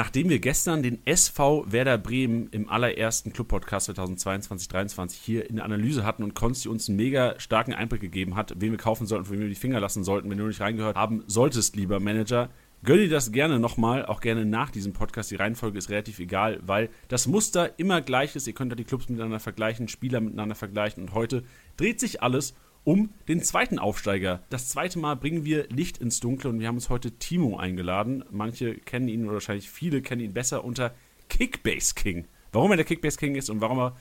[0.00, 6.06] Nachdem wir gestern den SV Werder Bremen im allerersten Club-Podcast 2022-23 hier in der Analyse
[6.06, 9.34] hatten und Konsti uns einen mega starken Einblick gegeben hat, wen wir kaufen sollten, von
[9.34, 12.48] wem wir die Finger lassen sollten, wenn du nicht reingehört haben solltest, lieber Manager,
[12.82, 15.32] gönn dir das gerne nochmal, auch gerne nach diesem Podcast.
[15.32, 18.46] Die Reihenfolge ist relativ egal, weil das Muster immer gleich ist.
[18.46, 21.42] Ihr könnt ja die Clubs miteinander vergleichen, Spieler miteinander vergleichen und heute
[21.76, 24.42] dreht sich alles um den zweiten Aufsteiger.
[24.50, 28.24] Das zweite Mal bringen wir Licht ins Dunkle und wir haben uns heute Timo eingeladen.
[28.30, 30.94] Manche kennen ihn oder wahrscheinlich viele kennen ihn besser unter
[31.28, 32.26] Kickbase King.
[32.52, 33.96] Warum er der Kickbase King ist und warum er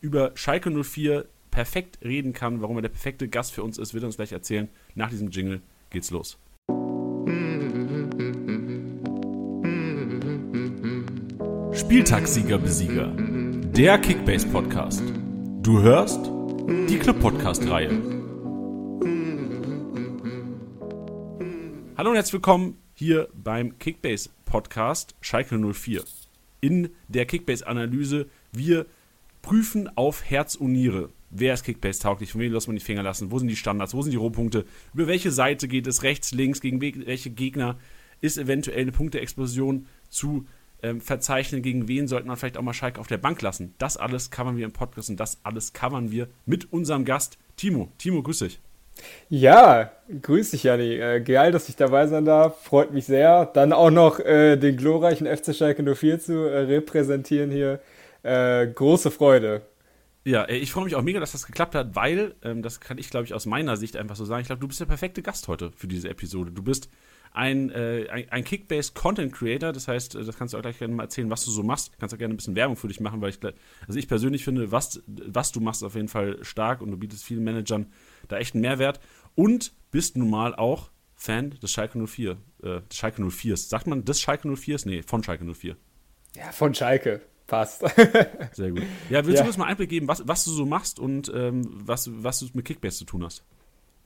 [0.00, 4.04] über Schalke 04 perfekt reden kann, warum er der perfekte Gast für uns ist, wird
[4.04, 4.68] er uns gleich erzählen.
[4.94, 6.38] Nach diesem Jingle geht's los.
[11.72, 13.12] Spieltagssieger Besieger.
[13.16, 15.02] Der Kickbase Podcast.
[15.62, 16.30] Du hörst
[16.88, 18.13] die Club Podcast Reihe.
[21.96, 26.02] Hallo und herzlich willkommen hier beim Kickbase Podcast Schalke 04.
[26.60, 28.86] In der Kickbase Analyse wir
[29.42, 31.10] prüfen auf Herz und Niere.
[31.30, 32.32] Wer ist Kickbase tauglich?
[32.32, 33.30] Von wem lässt man die Finger lassen?
[33.30, 33.94] Wo sind die Standards?
[33.94, 34.64] Wo sind die Rohpunkte?
[34.92, 36.02] Über welche Seite geht es?
[36.02, 36.60] Rechts, links?
[36.60, 37.78] Gegen welche Gegner
[38.20, 40.46] ist eventuell eine Punkteexplosion zu
[40.82, 41.62] ähm, verzeichnen?
[41.62, 43.72] Gegen wen sollte man vielleicht auch mal Schalke auf der Bank lassen?
[43.78, 47.92] Das alles covern wir im Podcast und das alles covern wir mit unserem Gast Timo.
[47.98, 48.60] Timo, grüß dich.
[49.28, 49.90] Ja,
[50.22, 50.94] grüß dich, Janni.
[50.94, 52.62] Äh, geil, dass ich dabei sein darf.
[52.62, 53.46] Freut mich sehr.
[53.46, 57.80] Dann auch noch äh, den glorreichen FC Schalke 04 zu äh, repräsentieren hier.
[58.22, 59.62] Äh, große Freude.
[60.26, 63.10] Ja, ich freue mich auch mega, dass das geklappt hat, weil, ähm, das kann ich,
[63.10, 65.48] glaube ich, aus meiner Sicht einfach so sagen, ich glaube, du bist der perfekte Gast
[65.48, 66.50] heute für diese Episode.
[66.50, 66.88] Du bist
[67.32, 70.94] ein, äh, ein, Kickbase Content Creator, das heißt, äh, das kannst du auch gleich gerne
[70.94, 71.92] mal erzählen, was du so machst.
[71.98, 73.38] Kannst auch gerne ein bisschen Werbung für dich machen, weil ich,
[73.86, 77.24] also ich persönlich finde, was, was du machst, auf jeden Fall stark und du bietest
[77.24, 77.92] vielen Managern
[78.28, 79.00] da echt einen Mehrwert
[79.34, 82.32] und bist nun mal auch Fan des Schalke 04,
[82.62, 83.56] äh, des Schalke 04.
[83.56, 84.78] Sagt man des Schalke 04?
[84.84, 85.76] Nee, von Schalke 04.
[86.36, 87.20] Ja, von Schalke.
[87.46, 87.84] Passt.
[88.52, 88.82] Sehr gut.
[89.10, 89.42] Ja, willst ja.
[89.42, 92.46] du uns mal Einblick geben, was, was du so machst und ähm, was, was du
[92.54, 93.44] mit Kickbase zu tun hast?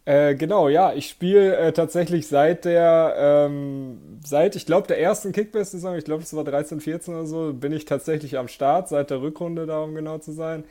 [0.09, 5.33] Äh, genau, ja, ich spiele äh, tatsächlich seit der, ähm, seit, ich glaube, der ersten
[5.33, 9.11] Kickbase-Saison, ich glaube, es war 13, 14 oder so, bin ich tatsächlich am Start, seit
[9.11, 10.65] der Rückrunde da, um genau zu sein.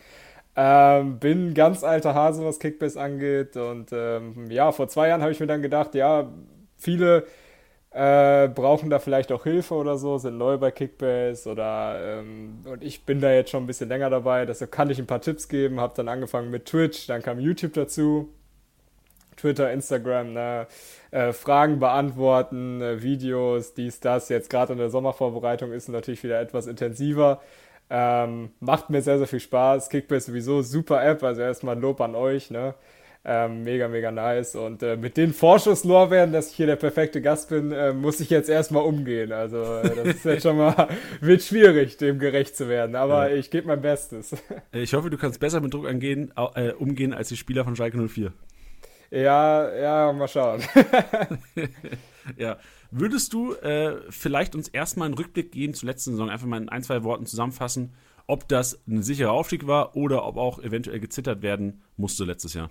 [0.59, 3.55] Ähm, bin ganz alter Hase, was Kickbase angeht.
[3.55, 6.31] Und ähm, ja, vor zwei Jahren habe ich mir dann gedacht, ja,
[6.77, 7.27] viele
[7.91, 12.83] äh, brauchen da vielleicht auch Hilfe oder so, sind neu bei Kickbase oder ähm, und
[12.83, 15.47] ich bin da jetzt schon ein bisschen länger dabei, deshalb kann ich ein paar Tipps
[15.47, 18.29] geben, habe dann angefangen mit Twitch, dann kam YouTube dazu,
[19.37, 20.67] Twitter, Instagram, ne,
[21.11, 26.39] äh, Fragen beantworten, äh, Videos, dies, das, jetzt gerade in der Sommervorbereitung ist natürlich wieder
[26.41, 27.41] etwas intensiver.
[27.89, 29.89] Ähm, macht mir sehr, sehr viel Spaß.
[29.89, 32.51] Kickbase sowieso super App, also erstmal Lob an euch.
[32.51, 32.73] Ne?
[33.29, 34.55] Ähm, mega, mega nice.
[34.55, 38.29] Und äh, mit den Vorschusslorbeeren, dass ich hier der perfekte Gast bin, äh, muss ich
[38.29, 39.33] jetzt erstmal umgehen.
[39.33, 40.87] Also äh, das ist jetzt schon mal,
[41.21, 42.95] wird schwierig, dem gerecht zu werden.
[42.95, 43.35] Aber ja.
[43.35, 44.35] ich gebe mein Bestes.
[44.71, 47.97] Ich hoffe, du kannst besser mit Druck angehen, äh, umgehen als die Spieler von Schalke
[47.97, 48.31] 04.
[49.09, 50.61] Ja, ja, mal schauen.
[52.37, 52.57] ja.
[52.91, 56.69] Würdest du äh, vielleicht uns erstmal einen Rückblick geben zur letzten Saison, einfach mal in
[56.69, 57.93] ein, zwei Worten zusammenfassen,
[58.27, 62.69] ob das ein sicherer Aufstieg war oder ob auch eventuell gezittert werden musste letztes Jahr?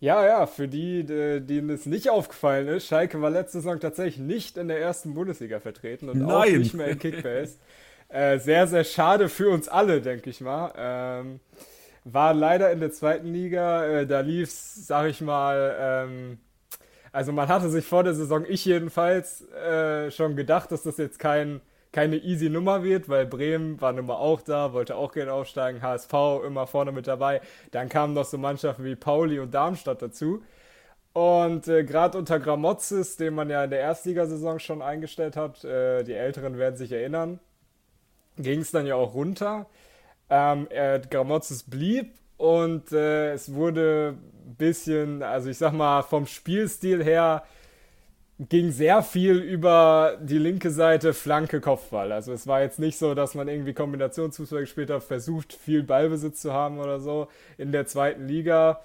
[0.00, 4.56] Ja, ja, für die, denen es nicht aufgefallen ist, Schalke war letzte Saison tatsächlich nicht
[4.56, 6.30] in der ersten Bundesliga vertreten und Nein.
[6.30, 7.58] auch nicht mehr in Kickbase.
[8.08, 10.72] äh, sehr, sehr schade für uns alle, denke ich mal.
[10.76, 11.40] Ähm,
[12.04, 16.38] war leider in der zweiten Liga, äh, da lief es, sag ich mal, ähm,
[17.12, 21.18] also man hatte sich vor der Saison, ich jedenfalls, äh, schon gedacht, dass das jetzt
[21.18, 21.60] kein,
[21.92, 25.82] keine easy Nummer wird, weil Bremen war nun mal auch da, wollte auch gerne aufsteigen,
[25.82, 26.12] HSV
[26.46, 27.42] immer vorne mit dabei.
[27.70, 30.42] Dann kamen noch so Mannschaften wie Pauli und Darmstadt dazu.
[31.12, 36.04] Und äh, gerade unter Gramozis, den man ja in der Erstligasaison schon eingestellt hat, äh,
[36.04, 37.38] die Älteren werden sich erinnern,
[38.38, 39.66] ging es dann ja auch runter.
[40.30, 44.18] Ähm, äh, Gramozis blieb und äh, es wurde
[44.58, 47.44] bisschen, also ich sag mal, vom Spielstil her
[48.40, 52.10] ging sehr viel über die linke Seite Flanke Kopfball.
[52.10, 56.40] Also es war jetzt nicht so, dass man irgendwie Kombinationsfußball gespielt hat, versucht viel Ballbesitz
[56.42, 57.28] zu haben oder so
[57.58, 58.80] in der zweiten Liga.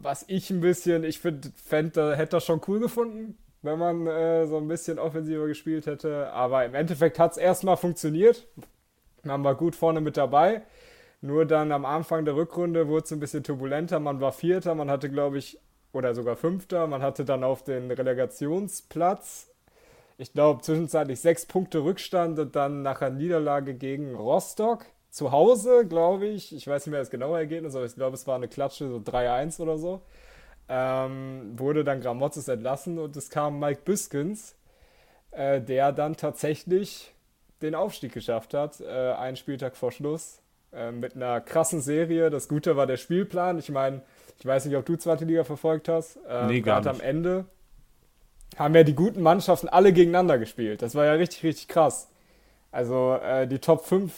[0.00, 4.56] Was ich ein bisschen, ich finde, hätte das schon cool gefunden, wenn man äh, so
[4.56, 6.32] ein bisschen offensiver gespielt hätte.
[6.32, 8.46] Aber im Endeffekt hat es erstmal funktioniert.
[9.22, 10.62] Man war gut vorne mit dabei.
[11.24, 13.98] Nur dann am Anfang der Rückrunde wurde es ein bisschen turbulenter.
[13.98, 15.58] Man war Vierter, man hatte, glaube ich,
[15.94, 16.86] oder sogar Fünfter.
[16.86, 19.50] Man hatte dann auf den Relegationsplatz,
[20.18, 25.86] ich glaube, zwischenzeitlich sechs Punkte Rückstand und dann nach einer Niederlage gegen Rostock zu Hause,
[25.88, 26.54] glaube ich.
[26.54, 28.98] Ich weiß nicht mehr das genaue Ergebnis, aber ich glaube, es war eine Klatsche, so
[28.98, 30.02] 3-1 oder so.
[30.68, 34.56] Ähm, wurde dann Gramotzes entlassen und es kam Mike Büskens,
[35.30, 37.14] äh, der dann tatsächlich
[37.62, 40.42] den Aufstieg geschafft hat, äh, einen Spieltag vor Schluss.
[40.76, 42.30] Äh, mit einer krassen Serie.
[42.30, 43.58] Das Gute war der Spielplan.
[43.58, 44.02] Ich meine,
[44.38, 46.18] ich weiß nicht, ob du zweite Liga verfolgt hast.
[46.28, 46.88] Ähm, nee, gar nicht.
[46.88, 47.44] am Ende
[48.56, 50.82] haben ja die guten Mannschaften alle gegeneinander gespielt.
[50.82, 52.08] Das war ja richtig, richtig krass.
[52.72, 54.12] Also äh, die Top 5,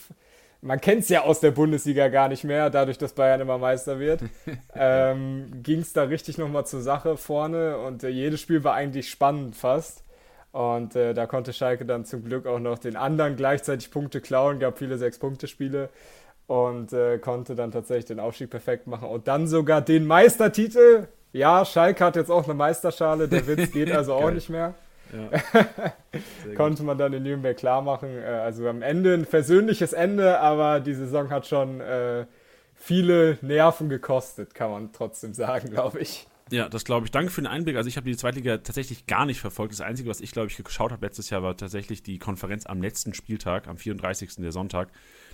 [0.62, 3.98] man kennt es ja aus der Bundesliga gar nicht mehr, dadurch, dass Bayern immer Meister
[3.98, 4.22] wird,
[4.74, 9.10] ähm, ging es da richtig nochmal zur Sache vorne und äh, jedes Spiel war eigentlich
[9.10, 10.04] spannend fast.
[10.52, 14.58] Und äh, da konnte Schalke dann zum Glück auch noch den anderen gleichzeitig Punkte klauen,
[14.58, 15.90] gab viele Sechs-Punkte-Spiele
[16.46, 21.08] und äh, konnte dann tatsächlich den Aufstieg perfekt machen und dann sogar den Meistertitel.
[21.32, 24.74] Ja, Schalke hat jetzt auch eine Meisterschale, der Witz geht also auch nicht mehr.
[25.12, 25.62] Ja.
[26.56, 28.08] konnte man dann in Nürnberg klar machen.
[28.18, 32.26] Äh, also am Ende ein versöhnliches Ende, aber die Saison hat schon äh,
[32.74, 36.26] viele Nerven gekostet, kann man trotzdem sagen, glaube ich.
[36.52, 37.10] Ja, das glaube ich.
[37.10, 37.76] Danke für den Einblick.
[37.76, 39.72] Also ich habe die Zweitliga tatsächlich gar nicht verfolgt.
[39.72, 42.80] Das Einzige, was ich, glaube ich, geschaut habe letztes Jahr, war tatsächlich die Konferenz am
[42.80, 44.36] letzten Spieltag, am 34.
[44.36, 44.90] der Sonntag.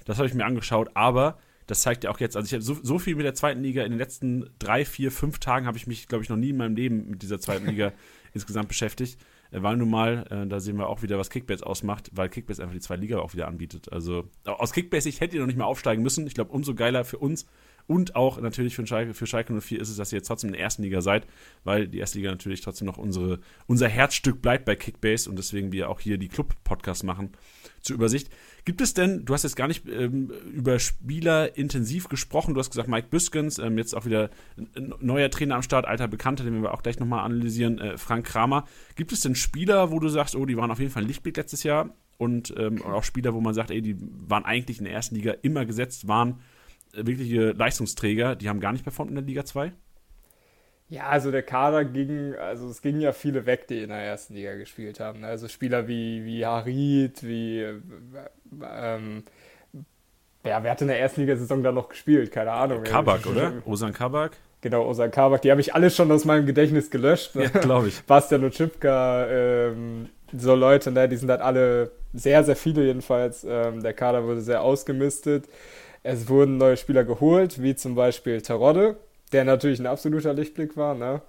[0.06, 2.76] Das habe ich mir angeschaut, aber das zeigt ja auch jetzt, also ich habe so,
[2.82, 5.86] so, viel mit der zweiten Liga in den letzten drei, vier, fünf Tagen habe ich
[5.86, 7.92] mich, glaube ich, noch nie in meinem Leben mit dieser zweiten Liga
[8.32, 9.18] insgesamt beschäftigt.
[9.52, 12.62] Äh, weil nun mal, äh, da sehen wir auch wieder, was Kickbase ausmacht, weil Kickbase
[12.62, 13.92] einfach die zweite Liga auch wieder anbietet.
[13.92, 16.26] Also aus Kickbase, ich hätte ihr noch nicht mal aufsteigen müssen.
[16.26, 17.46] Ich glaube, umso geiler für uns
[17.86, 20.54] und auch natürlich für Schalke, für Schalke 04 ist es, dass ihr jetzt trotzdem in
[20.54, 21.26] der ersten Liga seid,
[21.64, 25.72] weil die erste Liga natürlich trotzdem noch unsere, unser Herzstück bleibt bei Kickbase und deswegen
[25.72, 27.30] wir auch hier die Club-Podcasts machen
[27.80, 28.30] zur Übersicht.
[28.64, 32.70] Gibt es denn, du hast jetzt gar nicht ähm, über Spieler intensiv gesprochen, du hast
[32.70, 36.62] gesagt Mike Büskens, ähm, jetzt auch wieder ein neuer Trainer am Start, alter Bekannter, den
[36.62, 38.66] wir auch gleich nochmal analysieren, äh, Frank Kramer.
[38.94, 41.36] Gibt es denn Spieler, wo du sagst, oh, die waren auf jeden Fall ein Lichtblick
[41.36, 44.94] letztes Jahr und ähm, auch Spieler, wo man sagt, ey, die waren eigentlich in der
[44.94, 46.38] ersten Liga immer gesetzt, waren
[46.92, 49.72] wirkliche Leistungsträger, die haben gar nicht performt in der Liga 2?
[50.88, 54.34] Ja, also der Kader ging, also es gingen ja viele weg, die in der ersten
[54.34, 55.24] Liga gespielt haben.
[55.24, 57.66] Also Spieler wie, wie Harid, wie
[58.62, 59.24] ähm,
[60.44, 62.32] ja, wer hat in der ersten Liga-Saison da noch gespielt?
[62.32, 62.82] Keine Ahnung.
[62.82, 63.52] Kabak, oder?
[63.64, 64.32] Osan Kabak?
[64.60, 65.42] Genau, Osan Kabak.
[65.42, 67.36] Die habe ich alle schon aus meinem Gedächtnis gelöscht.
[67.36, 67.44] Ne?
[67.44, 68.02] Ja, glaube ich.
[68.06, 71.08] Bastian Ochipka, ähm, so Leute, ne?
[71.08, 73.46] die sind halt alle, sehr, sehr viele jedenfalls.
[73.48, 75.48] Ähm, der Kader wurde sehr ausgemistet.
[76.02, 78.96] Es wurden neue Spieler geholt, wie zum Beispiel Terodde,
[79.32, 80.94] der natürlich ein absoluter Lichtblick war.
[80.94, 81.22] Ne?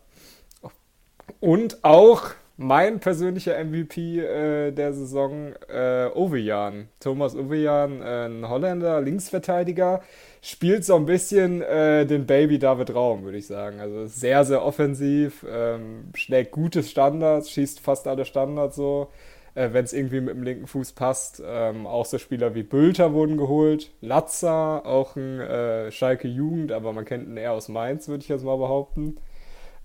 [1.39, 6.87] Und auch mein persönlicher MVP äh, der Saison, äh, Ovejan.
[6.99, 10.01] Thomas Ovejan, äh, ein Holländer, Linksverteidiger,
[10.41, 13.79] spielt so ein bisschen äh, den Baby David Raum, würde ich sagen.
[13.79, 19.09] Also sehr, sehr offensiv, ähm, schlägt gute Standards, schießt fast alle Standards so
[19.55, 21.41] äh, wenn es irgendwie mit dem linken Fuß passt.
[21.45, 23.91] Ähm, auch so Spieler wie Bülter wurden geholt.
[24.01, 28.29] Latza, auch ein äh, Schalke Jugend, aber man kennt ihn eher aus Mainz, würde ich
[28.29, 29.17] jetzt mal behaupten.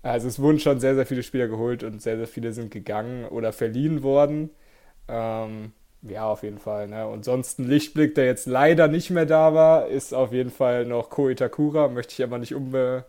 [0.01, 3.25] Also es wurden schon sehr, sehr viele Spieler geholt und sehr, sehr viele sind gegangen
[3.25, 4.51] oder verliehen worden.
[5.07, 6.87] Ähm, ja, auf jeden Fall.
[6.87, 7.07] Ne?
[7.07, 10.85] Und sonst ein Lichtblick, der jetzt leider nicht mehr da war, ist auf jeden Fall
[10.85, 11.89] noch Ko Itakura.
[11.89, 13.05] Möchte ich aber nicht unbe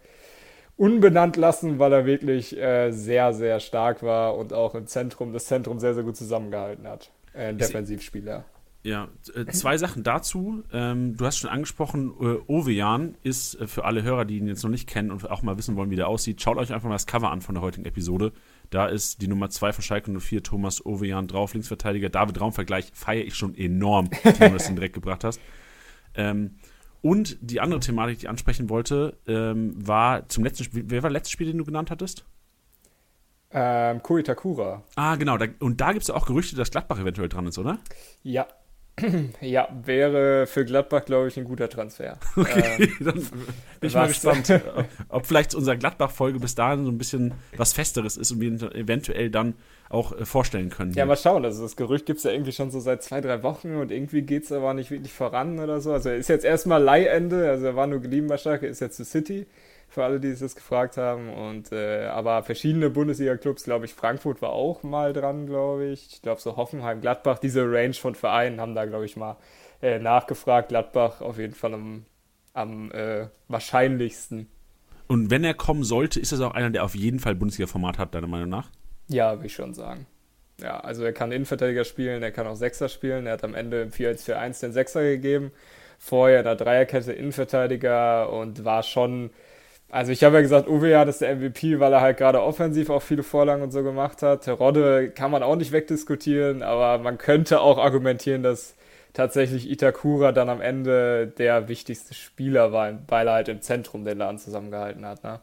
[0.80, 5.44] unbenannt lassen, weil er wirklich äh, sehr, sehr stark war und auch im Zentrum, das
[5.44, 7.10] Zentrum sehr, sehr gut zusammengehalten hat.
[7.34, 8.46] Äh, ein Defensivspieler.
[8.82, 10.64] Ja, äh, zwei Sachen dazu.
[10.72, 14.62] Ähm, du hast schon angesprochen, äh, Ovejan ist äh, für alle Hörer, die ihn jetzt
[14.62, 16.94] noch nicht kennen und auch mal wissen wollen, wie der aussieht, schaut euch einfach mal
[16.94, 18.32] das Cover an von der heutigen Episode.
[18.70, 22.08] Da ist die Nummer 2 von Schalke 04, Thomas Ovejan drauf, Linksverteidiger.
[22.08, 25.42] David Raum-Vergleich feiere ich schon enorm, wie du das direkt gebracht hast.
[26.14, 26.52] Ähm,
[27.02, 30.84] und die andere Thematik, die ich ansprechen wollte, ähm, war zum letzten Spiel.
[30.86, 32.24] Wer war das letzte Spiel, den du genannt hattest?
[33.52, 34.82] Ähm, Koitakura.
[34.94, 35.36] Ah, genau.
[35.36, 37.78] Da, und da gibt es ja auch Gerüchte, dass Gladbach eventuell dran ist, oder?
[38.22, 38.46] Ja.
[39.40, 42.18] Ja, wäre für Gladbach, glaube ich, ein guter Transfer.
[42.36, 44.52] Okay, ähm, dann bin ich mal gespannt,
[45.08, 49.30] ob vielleicht unsere Gladbach-Folge bis dahin so ein bisschen was Festeres ist und wir eventuell
[49.30, 49.54] dann
[49.88, 50.92] auch äh, vorstellen können.
[50.92, 51.44] Ja, mal schauen.
[51.44, 54.22] Also das Gerücht gibt es ja irgendwie schon so seit zwei, drei Wochen und irgendwie
[54.22, 55.92] geht es aber nicht wirklich voran oder so.
[55.92, 58.96] Also er ist jetzt erstmal Leihende, also er war nur geliehen bei Schalke, ist jetzt
[58.96, 59.46] zu City,
[59.90, 61.28] für alle, die sich das gefragt haben.
[61.28, 66.08] Und äh, aber verschiedene Bundesliga-Clubs, glaube ich, Frankfurt war auch mal dran, glaube ich.
[66.12, 69.36] Ich glaube so Hoffenheim, Gladbach, diese Range von Vereinen haben da, glaube ich, mal
[69.82, 70.68] äh, nachgefragt.
[70.68, 72.06] Gladbach auf jeden Fall am,
[72.54, 74.48] am äh, wahrscheinlichsten.
[75.08, 78.14] Und wenn er kommen sollte, ist das auch einer, der auf jeden Fall Bundesliga-Format hat,
[78.14, 78.70] deiner Meinung nach?
[79.08, 80.06] Ja, würde ich schon sagen.
[80.60, 83.26] Ja, also er kann Innenverteidiger spielen, er kann auch Sechser spielen.
[83.26, 85.50] Er hat am Ende im 4-1-4-1 den Sechser gegeben.
[85.98, 89.30] Vorher in der Dreierkette Innenverteidiger und war schon.
[89.90, 92.90] Also ich habe ja gesagt, Uwe hat ist der MVP, weil er halt gerade offensiv
[92.90, 94.46] auch viele Vorlagen und so gemacht hat.
[94.48, 98.76] Rodde kann man auch nicht wegdiskutieren, aber man könnte auch argumentieren, dass
[99.12, 104.18] tatsächlich Itakura dann am Ende der wichtigste Spieler war, weil er halt im Zentrum den
[104.18, 105.24] Laden zusammengehalten hat.
[105.24, 105.40] Ne?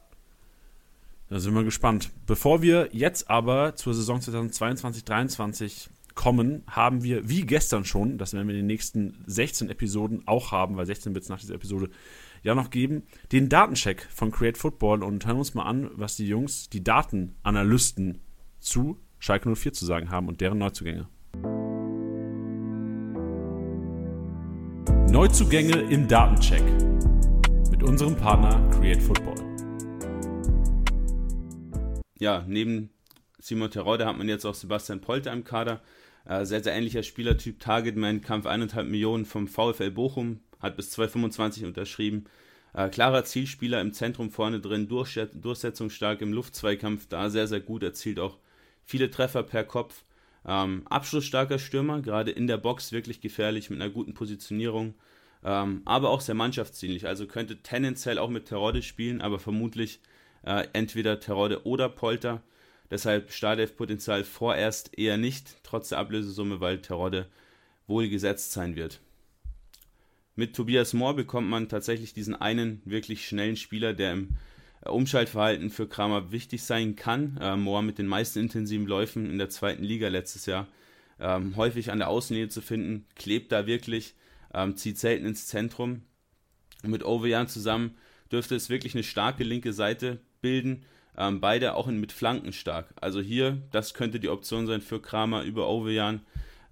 [1.29, 2.11] Da sind wir gespannt.
[2.25, 8.47] Bevor wir jetzt aber zur Saison 2022-2023 kommen, haben wir, wie gestern schon, das werden
[8.47, 11.89] wir in den nächsten 16 Episoden auch haben, weil 16 wird es nach dieser Episode
[12.43, 16.27] ja noch geben, den Datencheck von Create Football und hören uns mal an, was die
[16.27, 18.21] Jungs, die Datenanalysten
[18.59, 21.07] zu Schalke 04 zu sagen haben und deren Neuzugänge.
[25.09, 26.63] Neuzugänge im Datencheck
[27.71, 29.35] mit unserem Partner Create Football.
[32.19, 32.89] Ja, neben
[33.39, 35.81] Simon Terodde hat man jetzt auch Sebastian Polter im Kader.
[36.25, 41.65] Äh, sehr, sehr ähnlicher Spielertyp, Targetman, Kampf 1,5 Millionen vom VfL Bochum, hat bis 2025
[41.65, 42.25] unterschrieben.
[42.73, 48.19] Äh, klarer Zielspieler im Zentrum vorne drin, durchsetzungsstark im Luftzweikampf, da sehr, sehr gut, erzielt
[48.19, 48.37] auch
[48.85, 50.03] viele Treffer per Kopf.
[50.45, 54.93] Ähm, abschlussstarker Stürmer, gerade in der Box wirklich gefährlich mit einer guten Positionierung,
[55.43, 57.05] ähm, aber auch sehr mannschaftsdienlich.
[57.07, 59.99] Also könnte tendenziell auch mit Terodde spielen, aber vermutlich
[60.43, 62.41] äh, entweder Terodde oder Polter.
[62.89, 67.27] Deshalb Startelf-Potenzial vorerst eher nicht, trotz der Ablösesumme, weil Terodde
[67.87, 69.01] wohl gesetzt sein wird.
[70.37, 74.29] Mit Tobias Mohr bekommt man tatsächlich diesen einen wirklich schnellen Spieler, der im
[74.85, 77.37] äh, Umschaltverhalten für Kramer wichtig sein kann.
[77.41, 80.67] Äh, Mohr mit den meisten intensiven Läufen in der zweiten Liga letztes Jahr
[81.19, 84.13] ähm, häufig an der Außenlinie zu finden, klebt da wirklich,
[84.53, 86.03] ähm, zieht selten ins Zentrum.
[86.83, 87.97] Mit Ovejan zusammen
[88.31, 90.85] dürfte es wirklich eine starke linke Seite bilden
[91.17, 92.93] ähm, beide auch in, mit Flanken stark.
[93.01, 96.21] Also hier, das könnte die Option sein für Kramer über Ovejan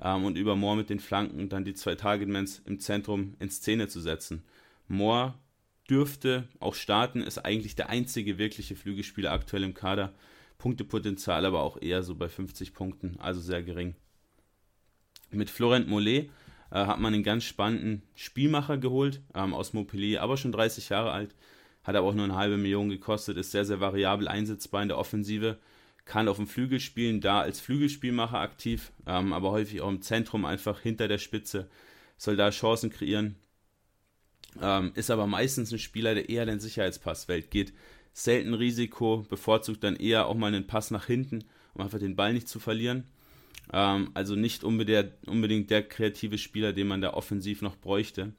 [0.05, 3.88] ähm, und über Moore mit den Flanken dann die zwei Targetmans im Zentrum in Szene
[3.88, 4.43] zu setzen.
[4.88, 5.33] Moore
[5.89, 10.13] dürfte auch starten, ist eigentlich der einzige wirkliche Flügelspieler aktuell im Kader.
[10.59, 13.95] Punktepotenzial aber auch eher so bei 50 Punkten, also sehr gering.
[15.31, 16.29] Mit Florent Mollet
[16.71, 21.12] äh, hat man einen ganz spannenden Spielmacher geholt, ähm, aus Montpellier, aber schon 30 Jahre
[21.12, 21.35] alt
[21.85, 24.97] hat aber auch nur eine halbe Million gekostet, ist sehr, sehr variabel einsetzbar in der
[24.97, 25.59] Offensive,
[26.05, 30.45] kann auf dem Flügel spielen, da als Flügelspielmacher aktiv, ähm, aber häufig auch im Zentrum
[30.45, 31.67] einfach hinter der Spitze,
[32.17, 33.35] soll da Chancen kreieren,
[34.62, 37.74] ähm, ist aber meistens ein Spieler, der eher den Sicherheitspass wählt, geht
[38.13, 41.43] selten Risiko, bevorzugt dann eher auch mal einen Pass nach hinten,
[41.74, 43.03] um einfach den Ball nicht zu verlieren.
[43.74, 48.33] Ähm, also nicht unbedingt der kreative Spieler, den man da offensiv noch bräuchte.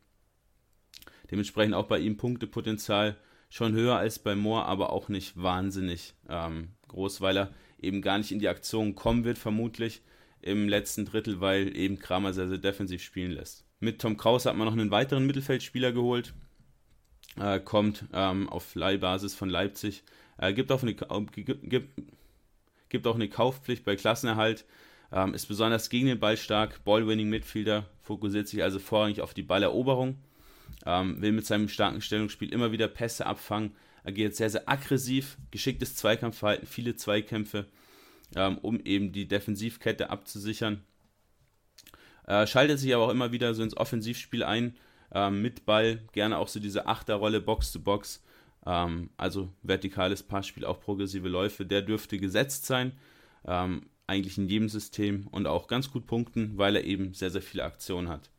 [1.31, 3.17] Dementsprechend auch bei ihm Punktepotenzial
[3.49, 8.19] schon höher als bei Moore, aber auch nicht wahnsinnig ähm, groß, weil er eben gar
[8.19, 10.03] nicht in die Aktion kommen wird, vermutlich
[10.41, 13.65] im letzten Drittel, weil eben Kramer sehr, sehr defensiv spielen lässt.
[13.81, 16.35] Mit Tom Kraus hat man noch einen weiteren Mittelfeldspieler geholt,
[17.39, 20.03] äh, kommt ähm, auf Leihbasis von Leipzig,
[20.39, 21.91] äh, gibt, auch eine, gibt,
[22.89, 24.65] gibt auch eine Kaufpflicht bei Klassenerhalt,
[25.13, 30.19] ähm, ist besonders gegen den Ball stark, Ballwinning-Midfielder, fokussiert sich also vorrangig auf die Balleroberung
[30.85, 35.97] ähm, will mit seinem starken Stellungsspiel immer wieder Pässe abfangen, agiert sehr, sehr aggressiv, geschicktes
[35.97, 37.67] Zweikampfverhalten, viele Zweikämpfe,
[38.37, 40.85] ähm, um eben die Defensivkette abzusichern.
[42.27, 44.77] Äh, schaltet sich aber auch immer wieder so ins Offensivspiel ein,
[45.13, 48.23] ähm, mit Ball, gerne auch so diese Achterrolle Box-to-Box,
[48.65, 52.93] ähm, also vertikales Passspiel, auch progressive Läufe, der dürfte gesetzt sein,
[53.45, 57.43] ähm, eigentlich in jedem System und auch ganz gut punkten, weil er eben sehr, sehr
[57.43, 58.31] viele Aktionen hat.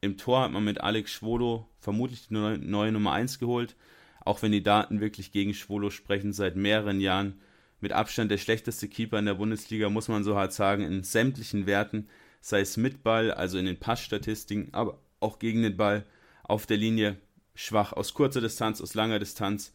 [0.00, 3.76] Im Tor hat man mit Alex Schwolo vermutlich die neue Nummer 1 geholt,
[4.24, 7.40] auch wenn die Daten wirklich gegen Schwolo sprechen, seit mehreren Jahren
[7.80, 11.66] mit Abstand der schlechteste Keeper in der Bundesliga, muss man so hart sagen, in sämtlichen
[11.66, 12.08] Werten,
[12.40, 16.04] sei es mit Ball, also in den Passstatistiken, aber auch gegen den Ball
[16.42, 17.16] auf der Linie
[17.54, 19.74] schwach, aus kurzer Distanz, aus langer Distanz.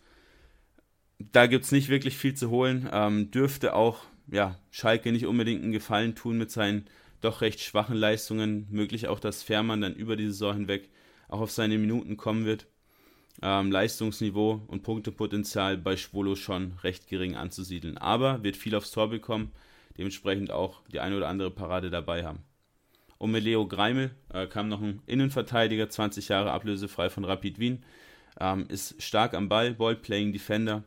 [1.20, 2.90] Da gibt es nicht wirklich viel zu holen.
[2.92, 6.88] Ähm, dürfte auch ja, Schalke nicht unbedingt einen Gefallen tun mit seinen
[7.22, 8.68] doch recht schwachen Leistungen.
[8.70, 10.90] Möglich auch, dass Fährmann dann über die Saison hinweg
[11.28, 12.68] auch auf seine Minuten kommen wird.
[13.42, 17.98] Ähm, Leistungsniveau und Punktepotenzial bei Schwolo schon recht gering anzusiedeln.
[17.98, 19.52] Aber wird viel aufs Tor bekommen,
[19.98, 22.44] dementsprechend auch die eine oder andere Parade dabei haben.
[23.18, 27.84] Und mit Leo Greimel äh, kam noch ein Innenverteidiger, 20 Jahre ablösefrei von Rapid Wien.
[28.40, 30.84] Ähm, ist stark am Ball, Ball-Playing Defender.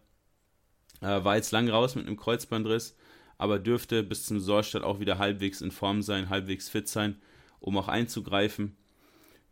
[1.00, 2.96] Äh, war jetzt lang raus mit einem Kreuzbandriss,
[3.38, 7.16] aber dürfte bis zum Saisonstart auch wieder halbwegs in Form sein, halbwegs fit sein,
[7.60, 8.76] um auch einzugreifen.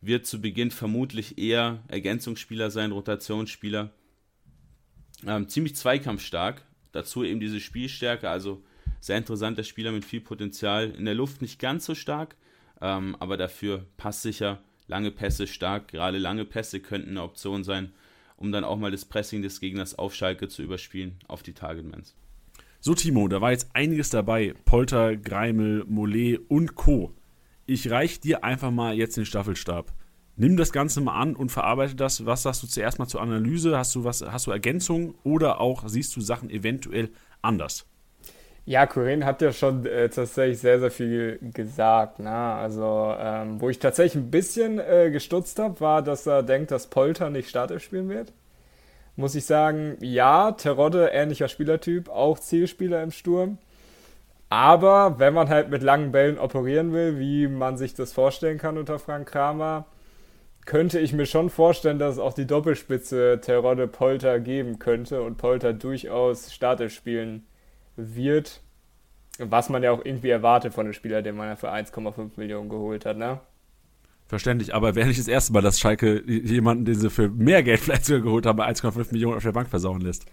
[0.01, 3.93] Wird zu Beginn vermutlich eher Ergänzungsspieler sein, Rotationsspieler.
[5.27, 6.63] Ähm, ziemlich zweikampfstark,
[6.93, 8.63] dazu eben diese Spielstärke, also
[9.01, 10.91] sehr interessanter Spieler mit viel Potenzial.
[10.91, 12.37] In der Luft nicht ganz so stark,
[12.81, 15.89] ähm, aber dafür passsicher, lange Pässe stark.
[15.89, 17.93] Gerade lange Pässe könnten eine Option sein,
[18.37, 22.15] um dann auch mal das Pressing des Gegners auf Schalke zu überspielen, auf die Targetmans.
[22.81, 24.55] So, Timo, da war jetzt einiges dabei.
[24.65, 27.13] Polter, Greimel, Mollet und Co.
[27.67, 29.93] Ich reiche dir einfach mal jetzt den Staffelstab.
[30.37, 32.27] Nimm das Ganze mal an und verarbeite das.
[32.27, 33.77] Was sagst du zuerst mal zur Analyse?
[33.77, 37.09] Hast du was, hast du Ergänzungen oder auch siehst du Sachen eventuell
[37.43, 37.87] anders?
[38.67, 42.19] Ja, Corinne hat ja schon äh, tatsächlich sehr, sehr viel gesagt.
[42.19, 42.31] Ne?
[42.31, 46.89] Also, ähm, wo ich tatsächlich ein bisschen äh, gestutzt habe, war, dass er denkt, dass
[46.89, 48.33] Polter nicht Startelf spielen wird.
[49.17, 53.59] Muss ich sagen, ja, Terodde, ähnlicher Spielertyp, auch Zielspieler im Sturm.
[54.49, 58.79] Aber wenn man halt mit langen Bällen operieren will, wie man sich das vorstellen kann
[58.79, 59.87] unter Frank Kramer,
[60.67, 65.37] könnte ich mir schon vorstellen, dass es auch die Doppelspitze Terodde Polter geben könnte und
[65.37, 67.47] Polter durchaus Startelf spielen
[67.97, 68.61] wird.
[69.39, 72.69] Was man ja auch irgendwie erwartet von einem Spieler, den man ja für 1,5 Millionen
[72.69, 73.41] geholt hat, ne?
[74.29, 77.81] Verständlich, aber wäre nicht das erste Mal, dass Schalke jemanden, den sie für mehr Geld
[77.81, 80.27] vielleicht sogar geholt haben, bei 1,5 Millionen auf der Bank versauen lässt.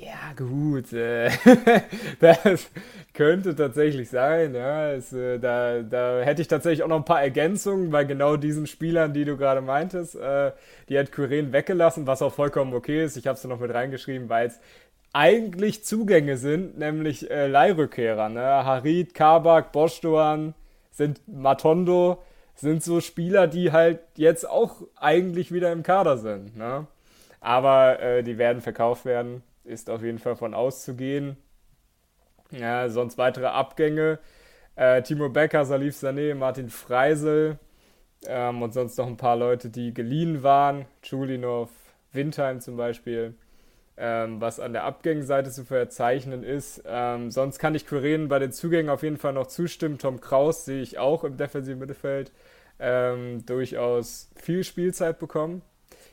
[0.00, 0.92] Ja, gut.
[0.92, 1.30] Äh,
[2.20, 2.70] das
[3.12, 4.54] könnte tatsächlich sein.
[4.54, 4.92] Ja.
[4.92, 8.66] Es, äh, da, da hätte ich tatsächlich auch noch ein paar Ergänzungen bei genau diesen
[8.66, 10.16] Spielern, die du gerade meintest.
[10.16, 10.52] Äh,
[10.88, 13.16] die hat Kyren weggelassen, was auch vollkommen okay ist.
[13.16, 14.58] Ich habe es noch mit reingeschrieben, weil es
[15.12, 18.28] eigentlich Zugänge sind, nämlich Leihrückkehrer.
[18.28, 18.40] Ne?
[18.40, 20.54] Harid, Kabak, Boschdoan,
[20.92, 22.22] sind Matondo,
[22.60, 26.56] sind so Spieler, die halt jetzt auch eigentlich wieder im Kader sind.
[26.56, 26.86] Ne?
[27.40, 31.36] Aber äh, die werden verkauft werden, ist auf jeden Fall von auszugehen.
[32.50, 34.18] Ja, sonst weitere Abgänge.
[34.76, 37.58] Äh, Timo Becker, Salif Sané, Martin Freisel
[38.26, 40.84] ähm, und sonst noch ein paar Leute, die geliehen waren.
[41.02, 41.70] Chulinov,
[42.12, 43.34] Windheim zum Beispiel
[44.00, 46.82] ähm, was an der Abgängenseite zu verzeichnen ist.
[46.86, 49.98] Ähm, sonst kann ich Querenen bei den Zugängen auf jeden Fall noch zustimmen.
[49.98, 52.32] Tom Kraus sehe ich auch im defensiven Mittelfeld
[52.78, 55.60] ähm, durchaus viel Spielzeit bekommen.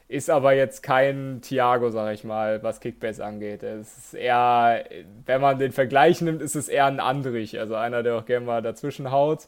[0.09, 3.63] Ist aber jetzt kein Thiago, sag ich mal, was Kickbase angeht.
[3.63, 4.85] Es ist eher,
[5.25, 8.45] wenn man den Vergleich nimmt, ist es eher ein Andrich, also einer, der auch gerne
[8.45, 9.47] mal dazwischen haut.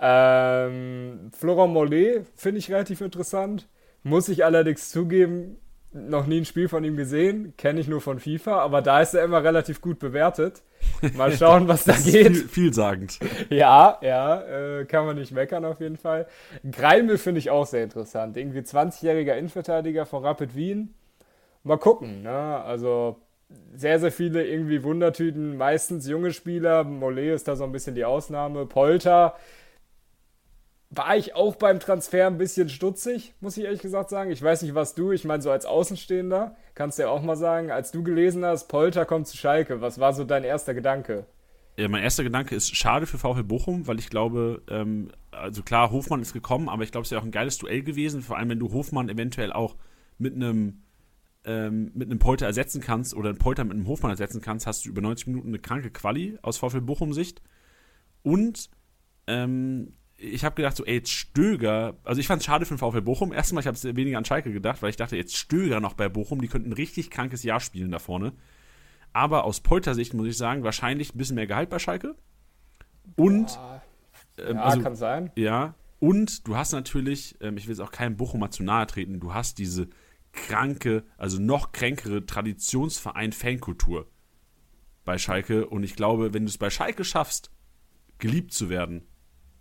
[0.00, 3.66] Ähm, Florent Mollet finde ich relativ interessant.
[4.02, 5.56] Muss ich allerdings zugeben,
[5.92, 9.14] noch nie ein Spiel von ihm gesehen, kenne ich nur von FIFA, aber da ist
[9.14, 10.62] er immer relativ gut bewertet.
[11.14, 12.36] Mal schauen, was da geht.
[12.36, 13.18] Viel, vielsagend.
[13.50, 16.26] Ja, ja, äh, kann man nicht meckern auf jeden Fall.
[16.70, 18.36] Greimel finde ich auch sehr interessant.
[18.36, 20.94] Irgendwie 20-jähriger Innenverteidiger von Rapid Wien.
[21.64, 22.30] Mal gucken, ne?
[22.30, 23.16] Also
[23.74, 26.84] sehr, sehr viele irgendwie Wundertüten, meistens junge Spieler.
[26.84, 28.66] Mollet ist da so ein bisschen die Ausnahme.
[28.66, 29.34] Polter
[30.90, 34.30] war ich auch beim Transfer ein bisschen stutzig, muss ich ehrlich gesagt sagen.
[34.30, 37.36] Ich weiß nicht, was du, ich meine, so als Außenstehender, kannst du ja auch mal
[37.36, 41.26] sagen, als du gelesen hast, Polter kommt zu Schalke, was war so dein erster Gedanke?
[41.76, 45.90] Ja, mein erster Gedanke ist schade für VfL Bochum, weil ich glaube, ähm, also klar,
[45.90, 48.48] Hofmann ist gekommen, aber ich glaube, es wäre auch ein geiles Duell gewesen, vor allem
[48.48, 49.76] wenn du Hofmann eventuell auch
[50.16, 50.82] mit einem
[51.44, 54.84] ähm, mit einem Polter ersetzen kannst oder einen Polter mit einem Hofmann ersetzen kannst, hast
[54.84, 57.42] du über 90 Minuten eine kranke Quali aus VfL Bochum Sicht.
[58.22, 58.70] Und
[59.28, 62.78] ähm, ich habe gedacht, so, ey, jetzt Stöger, also ich fand es schade für den
[62.78, 63.32] VfL Bochum.
[63.32, 66.08] Erstmal, ich habe es weniger an Schalke gedacht, weil ich dachte, jetzt Stöger noch bei
[66.08, 68.32] Bochum, die könnten ein richtig krankes Jahr spielen da vorne.
[69.12, 72.16] Aber aus Polter-Sicht muss ich sagen, wahrscheinlich ein bisschen mehr Gehalt bei Schalke.
[73.16, 73.50] Und.
[73.50, 73.82] Ja,
[74.38, 75.30] ähm, ja also, kann sein.
[75.36, 79.20] Ja, und du hast natürlich, ähm, ich will jetzt auch keinem Bochumer zu nahe treten,
[79.20, 79.88] du hast diese
[80.32, 84.08] kranke, also noch kränkere Traditionsverein-Fankultur
[85.04, 85.66] bei Schalke.
[85.66, 87.50] Und ich glaube, wenn du es bei Schalke schaffst,
[88.18, 89.06] geliebt zu werden,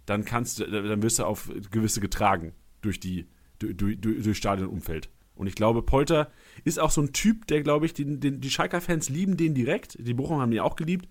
[0.08, 3.28] dann kannst du, dann wirst du auf gewisse getragen durch die,
[3.60, 5.10] durch, durch, durch Stadionumfeld.
[5.36, 6.32] Und ich glaube, Polter
[6.64, 9.98] ist auch so ein Typ, der, glaube ich, den, den, die Schalker-Fans lieben den direkt.
[10.00, 11.08] Die Bochum haben ihn auch geliebt.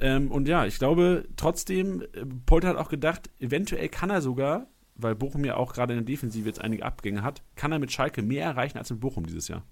[0.00, 4.68] Ähm, und ja, ich glaube trotzdem, äh, Polter hat auch gedacht, eventuell kann er sogar,
[4.94, 7.90] weil Bochum ja auch gerade in der Defensive jetzt einige Abgänge hat, kann er mit
[7.90, 9.64] Schalke mehr erreichen als mit Bochum dieses Jahr.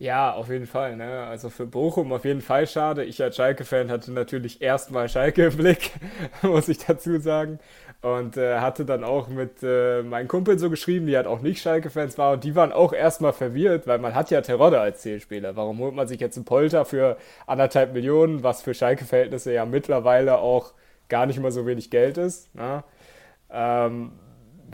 [0.00, 0.96] Ja, auf jeden Fall.
[0.96, 1.26] Ne?
[1.26, 3.04] Also für Bochum auf jeden Fall schade.
[3.04, 5.90] Ich als Schalke-Fan hatte natürlich erstmal Schalke im Blick,
[6.42, 7.58] muss ich dazu sagen.
[8.00, 11.60] Und äh, hatte dann auch mit äh, meinen Kumpeln so geschrieben, die halt auch nicht
[11.60, 12.36] Schalke-Fans waren.
[12.36, 15.54] Und die waren auch erstmal verwirrt, weil man hat ja Terodde als Zielspieler.
[15.54, 20.38] Warum holt man sich jetzt einen Polter für anderthalb Millionen, was für Schalke-Verhältnisse ja mittlerweile
[20.38, 20.72] auch
[21.10, 22.54] gar nicht mal so wenig Geld ist.
[22.54, 22.84] Ne?
[23.50, 24.12] Ähm,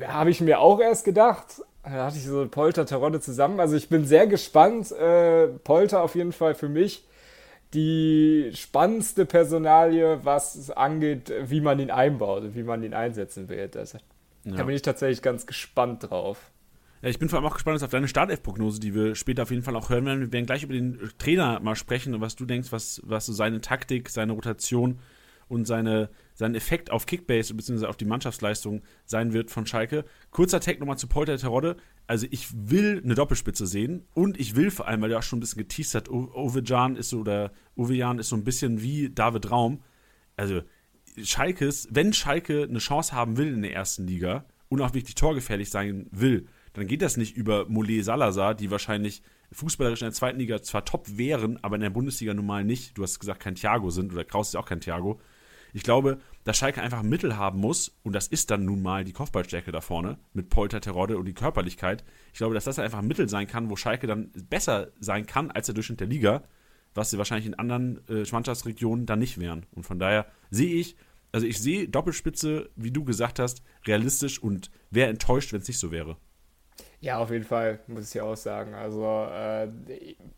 [0.06, 1.62] Habe ich mir auch erst gedacht,
[1.94, 3.60] da hatte ich so Polter, Tarotte zusammen.
[3.60, 4.90] Also ich bin sehr gespannt.
[4.92, 7.04] Äh, Polter auf jeden Fall für mich
[7.74, 13.76] die spannendste Personalie, was es angeht, wie man ihn einbaut wie man ihn einsetzen wird.
[13.76, 13.98] Also,
[14.44, 14.56] ja.
[14.56, 16.50] Da bin ich tatsächlich ganz gespannt drauf.
[17.02, 19.62] Ja, ich bin vor allem auch gespannt auf deine Startelf-Prognose, die wir später auf jeden
[19.62, 20.20] Fall auch hören werden.
[20.20, 23.32] Wir werden gleich über den Trainer mal sprechen und was du denkst, was, was so
[23.32, 25.00] seine Taktik, seine Rotation
[25.48, 27.86] und seine, sein Effekt auf Kickbase bzw.
[27.86, 30.04] auf die Mannschaftsleistung sein wird von Schalke.
[30.30, 31.76] Kurzer Tag nochmal zu Polter Terodde.
[32.06, 35.38] Also ich will eine Doppelspitze sehen und ich will vor allem, weil du auch schon
[35.38, 38.82] ein bisschen geteased hat, Uwe Jan ist so, oder Uwe Jan ist so ein bisschen
[38.82, 39.82] wie David Raum.
[40.36, 40.62] Also
[41.22, 45.70] Schalkes, wenn Schalke eine Chance haben will in der ersten Liga und auch wirklich torgefährlich
[45.70, 50.38] sein will, dann geht das nicht über Mollet Salazar, die wahrscheinlich fußballerisch in der zweiten
[50.38, 52.98] Liga zwar top wären, aber in der Bundesliga normal nicht.
[52.98, 55.20] Du hast gesagt, kein Thiago sind oder Kraus ist auch kein Thiago.
[55.76, 59.12] Ich glaube, dass Schalke einfach Mittel haben muss, und das ist dann nun mal die
[59.12, 62.02] Kopfballstärke da vorne mit Polter, Terodde und die Körperlichkeit.
[62.32, 65.50] Ich glaube, dass das einfach ein Mittel sein kann, wo Schalke dann besser sein kann
[65.50, 66.44] als der Durchschnitt der Liga,
[66.94, 69.66] was sie wahrscheinlich in anderen äh, Mannschaftsregionen dann nicht wären.
[69.72, 70.96] Und von daher sehe ich,
[71.30, 75.78] also ich sehe Doppelspitze, wie du gesagt hast, realistisch und wäre enttäuscht, wenn es nicht
[75.78, 76.16] so wäre.
[77.06, 78.74] Ja, auf jeden Fall, muss ich auch sagen.
[78.74, 79.68] Also, äh,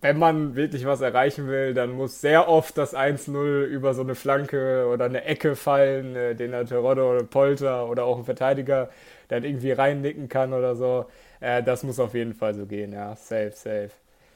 [0.02, 4.14] wenn man wirklich was erreichen will, dann muss sehr oft das 1-0 über so eine
[4.14, 8.90] Flanke oder eine Ecke fallen, äh, den der Terodde oder Polter oder auch ein Verteidiger
[9.28, 11.06] dann irgendwie reinnicken kann oder so.
[11.40, 13.16] Äh, das muss auf jeden Fall so gehen, ja.
[13.16, 13.90] Safe, safe.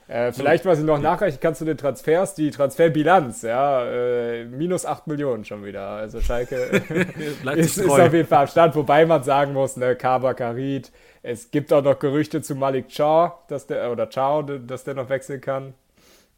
[0.08, 4.86] Äh, vielleicht, was ich noch nachreichen kann zu den Transfers, die Transferbilanz, ja, äh, minus
[4.86, 5.86] 8 Millionen schon wieder.
[5.86, 6.56] Also Schalke
[7.56, 10.90] ist, ist, auf jeden Fall am Stand, wobei man sagen muss, ne, Kaba Karit,
[11.22, 15.08] es gibt auch noch Gerüchte zu Malik Chow, dass der, oder Chow, dass der noch
[15.08, 15.74] wechseln kann.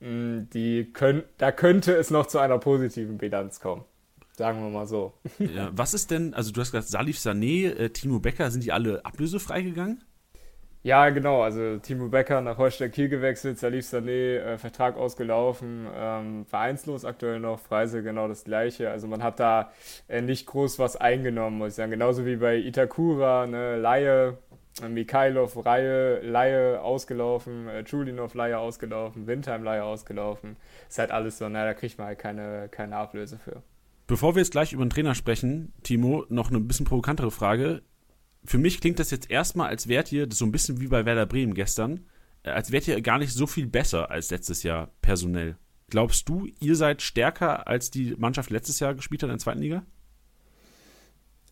[0.01, 3.85] Mm, die können, da könnte es noch zu einer positiven Bilanz kommen.
[4.37, 5.15] Sagen wir mal so.
[5.39, 8.73] Ja, was ist denn, also du hast gesagt, Salif Sané, äh, Timo Becker, sind die
[8.73, 10.03] alle ablösefrei gegangen?
[10.83, 11.41] Ja, genau.
[11.41, 17.41] Also Timo Becker nach Holstein Kiel gewechselt, Salif Sané, äh, Vertrag ausgelaufen, ähm, vereinslos aktuell
[17.41, 18.91] noch, Preise genau das gleiche.
[18.91, 19.73] Also man hat da
[20.09, 21.93] äh, nicht groß was eingenommen, muss ich sagen.
[21.93, 24.37] Genauso wie bei Itakura, ne, Laie,
[24.83, 30.57] Mikhailov Reihe, Laie ausgelaufen, äh, Chulinov Laie ausgelaufen, Windheim Laie ausgelaufen.
[30.89, 33.63] Ist halt alles so, na, da kriegt man halt keine, keine Ablöse für.
[34.07, 37.83] Bevor wir jetzt gleich über den Trainer sprechen, Timo, noch eine bisschen provokantere Frage.
[38.45, 41.27] Für mich klingt das jetzt erstmal, als wärt ihr, so ein bisschen wie bei Werder
[41.27, 42.07] Bremen gestern,
[42.43, 45.57] äh, als wärt ihr gar nicht so viel besser als letztes Jahr personell.
[45.89, 49.61] Glaubst du, ihr seid stärker als die Mannschaft letztes Jahr gespielt hat in der zweiten
[49.61, 49.85] Liga?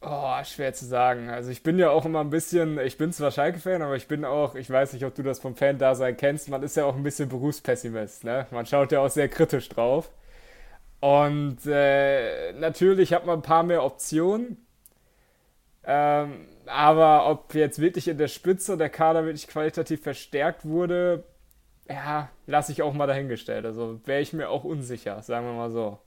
[0.04, 1.30] Oh, schwer zu sagen.
[1.30, 4.24] Also ich bin ja auch immer ein bisschen, ich bin zwar Schalke-Fan, aber ich bin
[4.24, 7.04] auch, ich weiß nicht, ob du das vom Fan-Dasein kennst, man ist ja auch ein
[7.04, 8.46] bisschen Berufspessimist, ne?
[8.50, 10.10] Man schaut ja auch sehr kritisch drauf.
[10.98, 14.66] Und äh, natürlich hat man ein paar mehr Optionen.
[15.84, 21.24] Ähm, aber ob jetzt wirklich in der Spitze der Kader wirklich qualitativ verstärkt wurde,
[21.88, 23.66] ja, lasse ich auch mal dahingestellt.
[23.66, 25.98] Also wäre ich mir auch unsicher, sagen wir mal so.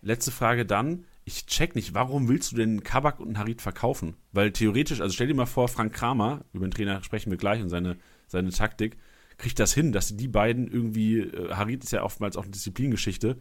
[0.00, 4.16] Letzte Frage dann ich check nicht, warum willst du denn Kabak und Harit verkaufen?
[4.32, 7.62] Weil theoretisch, also stell dir mal vor, Frank Kramer, über den Trainer sprechen wir gleich
[7.62, 8.96] und seine, seine Taktik,
[9.38, 13.38] kriegt das hin, dass die beiden irgendwie, äh, Harit ist ja oftmals auch eine Disziplingeschichte,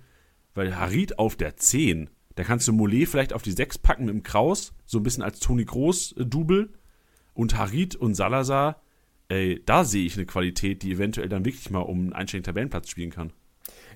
[0.54, 4.14] weil Harit auf der 10, da kannst du Mollet vielleicht auf die 6 packen mit
[4.14, 6.78] dem Kraus, so ein bisschen als Toni Groß-Double äh,
[7.34, 8.82] und Harit und Salazar,
[9.28, 12.90] ey, da sehe ich eine Qualität, die eventuell dann wirklich mal um einen einstelligen Tabellenplatz
[12.90, 13.34] spielen kann.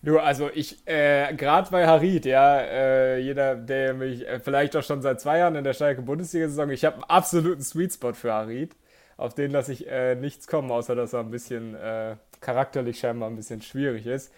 [0.05, 4.83] Nur, also ich, äh, gerade bei Harid, ja, äh, jeder, der mich äh, vielleicht auch
[4.83, 8.31] schon seit zwei Jahren in der Schalke Bundesliga-Saison, ich habe einen absoluten Sweet Spot für
[8.31, 8.75] Harid.
[9.17, 13.31] Auf den lasse ich äh, nichts kommen, außer dass er ein bisschen äh, charakterlich scheinbar
[13.31, 14.31] ein bisschen schwierig ist.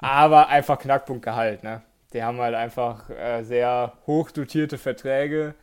[0.00, 1.82] Aber einfach Knackpunktgehalt, ne?
[2.12, 5.54] Die haben halt einfach äh, sehr hoch dotierte Verträge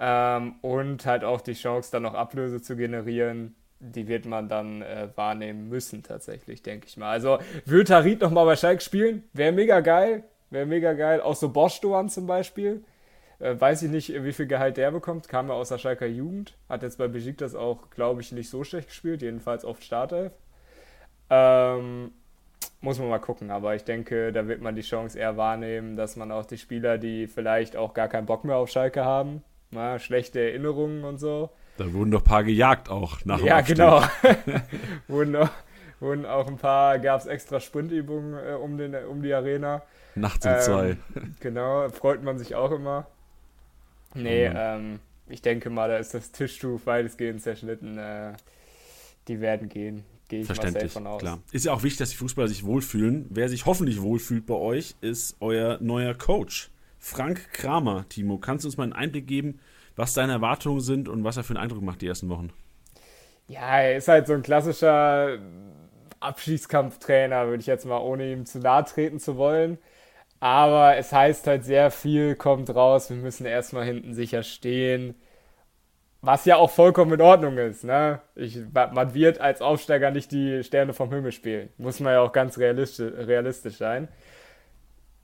[0.00, 4.82] ähm, und halt auch die Chance, dann noch Ablöse zu generieren die wird man dann
[4.82, 7.10] äh, wahrnehmen müssen, tatsächlich, denke ich mal.
[7.10, 9.24] Also, würde Harit nochmal bei Schalke spielen?
[9.32, 10.24] Wäre mega geil.
[10.50, 11.20] Wäre mega geil.
[11.20, 12.84] Auch so Bosch zum Beispiel.
[13.38, 15.28] Äh, weiß ich nicht, wie viel Gehalt der bekommt.
[15.28, 16.56] Kam ja aus der Schalker Jugend.
[16.68, 19.22] Hat jetzt bei Besiktas auch, glaube ich, nicht so schlecht gespielt.
[19.22, 20.32] Jedenfalls oft Startelf.
[21.30, 22.12] Ähm,
[22.80, 23.50] muss man mal gucken.
[23.50, 26.98] Aber ich denke, da wird man die Chance eher wahrnehmen, dass man auch die Spieler,
[26.98, 31.50] die vielleicht auch gar keinen Bock mehr auf Schalke haben, na, schlechte Erinnerungen und so,
[31.80, 33.76] da wurden doch ein paar gejagt auch nach dem Ja, Aufstieg.
[33.76, 34.02] genau.
[35.08, 35.50] wurden, auch,
[35.98, 39.82] wurden auch ein paar, gab es extra Sprintübungen äh, um, den, um die Arena.
[40.14, 40.96] Nachts um ähm, zwei.
[41.40, 43.06] Genau, freut man sich auch immer.
[44.14, 44.56] Nee, mhm.
[44.58, 47.96] ähm, ich denke mal, da ist das Tischtuch weitestgehend zerschnitten.
[47.96, 48.34] Äh,
[49.28, 50.04] die werden gehen.
[50.28, 51.20] Gehe ich Verständlich, mal aus.
[51.20, 51.38] klar.
[51.50, 53.26] Ist ja auch wichtig, dass die Fußballer sich wohlfühlen.
[53.30, 56.70] Wer sich hoffentlich wohlfühlt bei euch, ist euer neuer Coach.
[56.98, 59.60] Frank Kramer, Timo, kannst du uns mal einen Einblick geben,
[60.00, 62.50] was deine Erwartungen sind und was er für einen Eindruck macht die ersten Wochen.
[63.48, 65.38] Ja, er ist halt so ein klassischer
[66.20, 69.78] Abschiedskampftrainer, würde ich jetzt mal, ohne ihm zu nahe treten zu wollen.
[70.40, 75.14] Aber es heißt halt sehr viel, kommt raus, wir müssen erstmal hinten sicher stehen.
[76.22, 77.84] Was ja auch vollkommen in Ordnung ist.
[77.84, 78.20] Ne?
[78.34, 81.70] Ich, man wird als Aufsteiger nicht die Sterne vom Himmel spielen.
[81.78, 84.08] Muss man ja auch ganz realistisch, realistisch sein.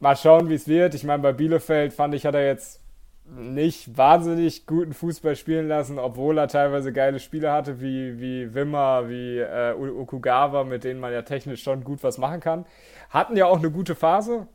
[0.01, 0.95] Mal schauen, wie es wird.
[0.95, 2.86] Ich meine, bei Bielefeld fand ich, hat er jetzt
[3.29, 9.09] nicht wahnsinnig guten Fußball spielen lassen, obwohl er teilweise geile Spiele hatte, wie, wie Wimmer,
[9.09, 12.67] wie äh, Okugawa, mit denen man ja technisch schon gut was machen kann.
[13.11, 14.47] Hatten ja auch eine gute Phase,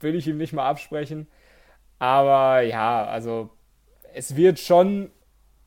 [0.00, 1.28] will ich ihm nicht mal absprechen.
[1.98, 3.50] Aber ja, also
[4.14, 5.10] es wird schon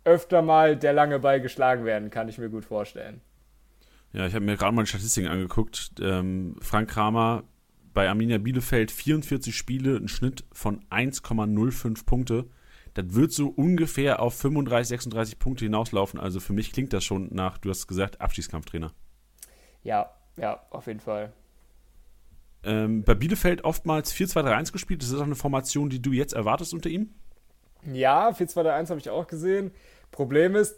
[0.04, 3.22] öfter mal der lange Ball geschlagen werden, kann ich mir gut vorstellen.
[4.14, 5.92] Ja, ich habe mir gerade mal die Statistiken angeguckt.
[6.02, 7.44] Ähm, Frank Kramer
[7.98, 12.46] bei Arminia Bielefeld 44 Spiele, ein Schnitt von 1,05 Punkte.
[12.94, 16.20] Das wird so ungefähr auf 35, 36 Punkte hinauslaufen.
[16.20, 18.94] Also für mich klingt das schon nach, du hast gesagt, Abstiegskampftrainer.
[19.82, 21.34] Ja, ja, auf jeden Fall.
[22.64, 25.02] Ähm, bei Bielefeld oftmals 4-2-3-1 gespielt.
[25.02, 27.10] Das ist auch eine Formation, die du jetzt erwartest unter ihm?
[27.92, 29.72] Ja, 4-2-3-1 habe ich auch gesehen.
[30.12, 30.76] Problem ist,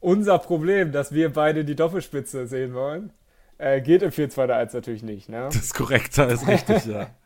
[0.00, 3.12] unser Problem, dass wir beide die Doppelspitze sehen wollen.
[3.58, 5.46] Äh, geht im 4-2-1 natürlich nicht, ne?
[5.46, 7.10] Das ist korrekt, das ist richtig, ja.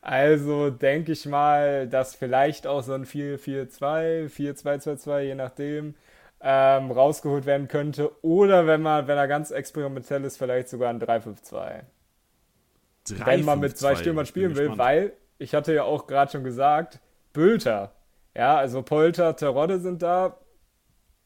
[0.00, 5.94] Also denke ich mal, dass vielleicht auch so ein 4-4-2, 4-2-2-2, je nachdem,
[6.40, 8.10] ähm, rausgeholt werden könnte.
[8.22, 11.82] Oder wenn man, wenn er ganz experimentell ist, vielleicht sogar ein 3-5-2.
[13.24, 17.00] Wenn man mit zwei Stürmern spielen will, weil, ich hatte ja auch gerade schon gesagt,
[17.32, 17.92] Bülter.
[18.34, 20.38] Ja, also Polter, Terodde sind da,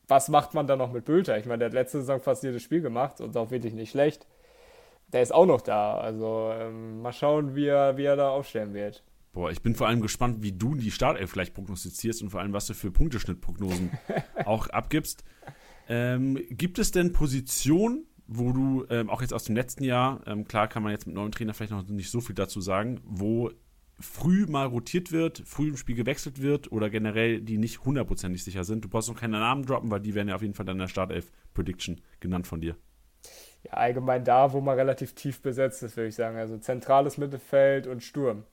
[0.09, 1.39] was macht man da noch mit Bülter?
[1.39, 4.27] Ich meine, der hat letzte Saison fast jedes Spiel gemacht und auch wirklich nicht schlecht.
[5.13, 5.99] Der ist auch noch da.
[5.99, 9.05] Also ähm, mal schauen, wie er, wie er da aufstellen wird.
[9.33, 12.53] Boah, ich bin vor allem gespannt, wie du die Startelf vielleicht prognostizierst und vor allem,
[12.53, 13.91] was du für Punkteschnittprognosen
[14.45, 15.25] auch abgibst.
[15.89, 20.47] Ähm, gibt es denn Positionen, wo du ähm, auch jetzt aus dem letzten Jahr, ähm,
[20.47, 23.51] klar kann man jetzt mit neuen Trainer vielleicht noch nicht so viel dazu sagen, wo
[24.03, 28.65] früh mal rotiert wird, früh im Spiel gewechselt wird oder generell die nicht hundertprozentig sicher
[28.65, 28.85] sind.
[28.85, 30.81] Du brauchst noch keine Namen droppen, weil die werden ja auf jeden Fall dann in
[30.81, 32.77] der Startelf-Prediction genannt von dir.
[33.65, 36.37] Ja, allgemein da, wo man relativ tief besetzt ist, würde ich sagen.
[36.37, 38.45] Also zentrales Mittelfeld und Sturm.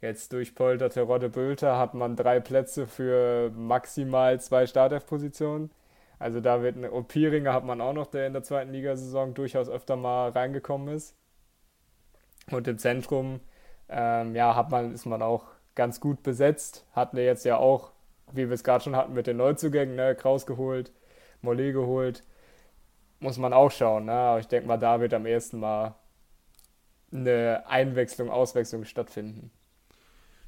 [0.00, 5.70] Jetzt durch Polter, Terodde, Bülter hat man drei Plätze für maximal zwei Startelf-Positionen.
[6.18, 9.34] Also da wird eine, und Pieringer hat man auch noch, der in der zweiten Ligasaison
[9.34, 11.14] durchaus öfter mal reingekommen ist.
[12.50, 13.40] Und im Zentrum
[13.88, 16.86] ähm, ja, hat man, ist man auch ganz gut besetzt.
[16.92, 17.92] Hatten wir jetzt ja auch,
[18.32, 20.92] wie wir es gerade schon hatten, mit den Neuzugängen, ne, Kraus geholt,
[21.42, 22.24] Mollet geholt.
[23.20, 24.06] Muss man auch schauen.
[24.06, 24.12] Ne?
[24.12, 25.94] Aber ich denke mal, da wird am ersten Mal
[27.12, 29.50] eine Einwechslung, Auswechslung stattfinden.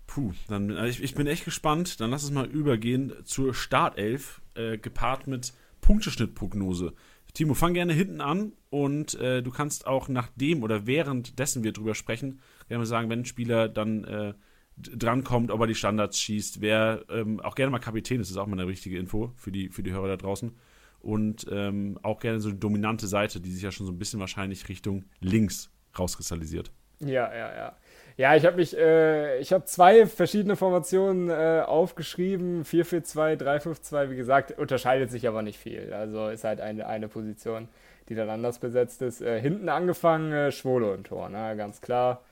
[0.07, 2.01] Puh, dann also ich, ich bin echt gespannt.
[2.01, 6.93] Dann lass uns mal übergehen zur Startelf, äh, gepaart mit Punkteschnittprognose.
[7.37, 11.95] Timo, fang gerne hinten an und äh, du kannst auch nachdem oder währenddessen wir drüber
[11.95, 14.33] sprechen, gerne sagen, wenn ein Spieler dann äh,
[14.79, 18.47] drankommt, ob er die Standards schießt, wer ähm, auch gerne mal Kapitän ist, ist auch
[18.47, 20.57] mal eine richtige Info für die, für die Hörer da draußen.
[21.01, 24.19] Und ähm, auch gerne so eine dominante Seite, die sich ja schon so ein bisschen
[24.19, 26.73] wahrscheinlich Richtung links rauskristallisiert.
[27.01, 27.77] Ja, ja, ja.
[28.19, 32.65] Ja, ich habe mich, äh, ich habe zwei verschiedene Formationen äh, aufgeschrieben.
[32.65, 35.93] 4-4-2, 3-5-2, wie gesagt, unterscheidet sich aber nicht viel.
[35.93, 37.69] Also ist halt eine, eine Position,
[38.09, 39.21] die dann anders besetzt ist.
[39.21, 41.55] Äh, hinten angefangen, äh, Schwolo im Tor, ne?
[41.59, 42.23] ganz klar.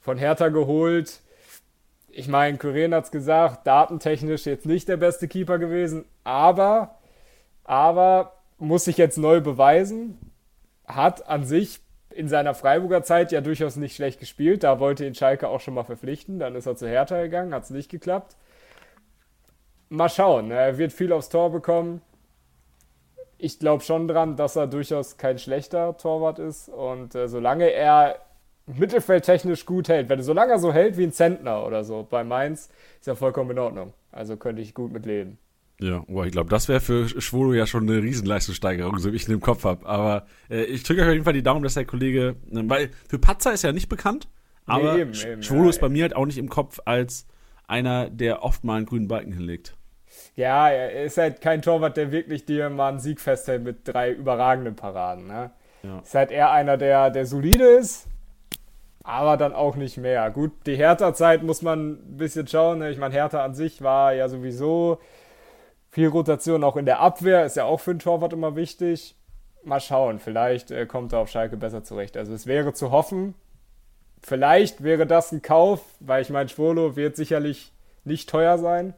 [0.00, 1.20] Von Hertha geholt.
[2.10, 6.98] Ich meine, Kuren hat es gesagt, datentechnisch jetzt nicht der beste Keeper gewesen, aber,
[7.64, 10.18] aber muss sich jetzt neu beweisen.
[10.86, 14.64] Hat an sich in seiner Freiburger Zeit ja durchaus nicht schlecht gespielt.
[14.64, 16.38] Da wollte ihn Schalke auch schon mal verpflichten.
[16.38, 18.36] Dann ist er zu Hertha gegangen, hat es nicht geklappt.
[19.88, 20.48] Mal schauen.
[20.48, 20.54] Ne?
[20.54, 22.02] Er wird viel aufs Tor bekommen.
[23.38, 26.68] Ich glaube schon dran, dass er durchaus kein schlechter Torwart ist.
[26.68, 28.16] Und äh, solange er
[28.66, 32.24] mittelfeldtechnisch gut hält, wenn er solange er so hält wie ein Zentner oder so bei
[32.24, 32.68] Mainz,
[33.00, 33.92] ist er vollkommen in Ordnung.
[34.12, 35.38] Also könnte ich gut mit leben.
[35.80, 39.26] Ja, oh, ich glaube, das wäre für Schwolo ja schon eine Riesenleistungssteigerung, so wie ich
[39.26, 39.86] ihn im Kopf habe.
[39.86, 42.90] Aber äh, ich drücke euch auf jeden Fall die Daumen, dass der Kollege, äh, weil
[43.08, 44.28] für Patzer ist er nicht bekannt,
[44.66, 47.26] aber nee, eben, eben, Schwolo ja, ist bei mir halt auch nicht im Kopf als
[47.66, 49.76] einer, der oft mal einen grünen Balken hinlegt.
[50.36, 54.12] Ja, er ist halt kein Torwart, der wirklich dir mal einen Sieg festhält mit drei
[54.12, 55.26] überragenden Paraden.
[55.26, 55.50] Ne?
[55.82, 56.00] Ja.
[56.00, 58.06] Ist halt eher einer, der, der solide ist,
[59.02, 60.30] aber dann auch nicht mehr.
[60.30, 62.80] Gut, die Hertha-Zeit muss man ein bisschen schauen.
[62.80, 62.90] Ne?
[62.90, 64.98] Ich meine, Hertha an sich war ja sowieso
[65.90, 69.16] viel Rotation auch in der Abwehr ist ja auch für den Torwart immer wichtig.
[69.62, 72.16] Mal schauen, vielleicht äh, kommt er auf Schalke besser zurecht.
[72.16, 73.34] Also es wäre zu hoffen,
[74.22, 77.72] vielleicht wäre das ein Kauf, weil ich meine, Schwolo wird sicherlich
[78.04, 78.94] nicht teuer sein.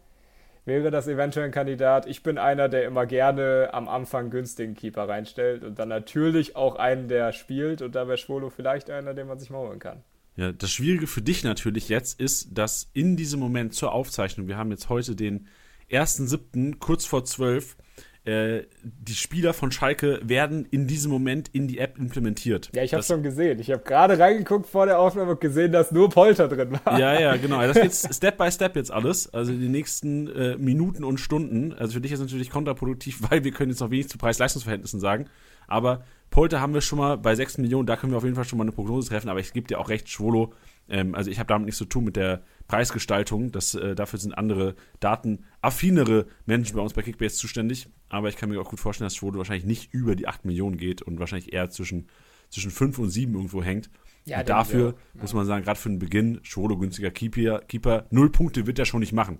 [0.64, 2.06] Wäre das eventuell ein Kandidat?
[2.06, 6.76] Ich bin einer, der immer gerne am Anfang günstigen Keeper reinstellt und dann natürlich auch
[6.76, 7.82] einen, der spielt.
[7.82, 10.04] Und da wäre Schwolo vielleicht einer, den man sich mal holen kann.
[10.36, 14.56] Ja, das Schwierige für dich natürlich jetzt ist, dass in diesem Moment zur Aufzeichnung, wir
[14.56, 15.48] haben jetzt heute den
[15.92, 17.76] 1.7., kurz vor 12,
[18.24, 22.70] äh, die Spieler von Schalke werden in diesem Moment in die App implementiert.
[22.72, 23.58] Ja, ich habe schon gesehen.
[23.58, 27.00] Ich habe gerade reingeguckt vor der Aufnahme und gesehen, dass nur Polter drin war.
[27.00, 27.60] Ja, ja, genau.
[27.62, 29.34] Das geht Step by Step jetzt alles.
[29.34, 31.72] Also die nächsten äh, Minuten und Stunden.
[31.72, 35.00] Also für dich ist es natürlich kontraproduktiv, weil wir können jetzt noch wenig zu Preis-Leistungsverhältnissen
[35.00, 35.26] sagen.
[35.66, 38.44] Aber Polter haben wir schon mal bei 6 Millionen, da können wir auf jeden Fall
[38.44, 39.30] schon mal eine Prognose treffen.
[39.30, 40.52] Aber ich gebe dir auch recht, Schwolo
[40.88, 43.52] Ähm, also ich habe damit nichts zu tun mit der Preisgestaltung.
[43.52, 47.88] Das, äh, dafür sind andere datenaffinere Menschen bei uns bei Kickbase zuständig.
[48.08, 50.76] Aber ich kann mir auch gut vorstellen, dass Schwode wahrscheinlich nicht über die 8 Millionen
[50.76, 52.08] geht und wahrscheinlich eher zwischen,
[52.50, 53.90] zwischen 5 und 7 irgendwo hängt.
[54.24, 55.20] Ja, und dafür ja.
[55.20, 58.84] muss man sagen, gerade für den Beginn, Schwode günstiger Keeper, Keeper, null Punkte wird er
[58.84, 59.38] schon nicht machen.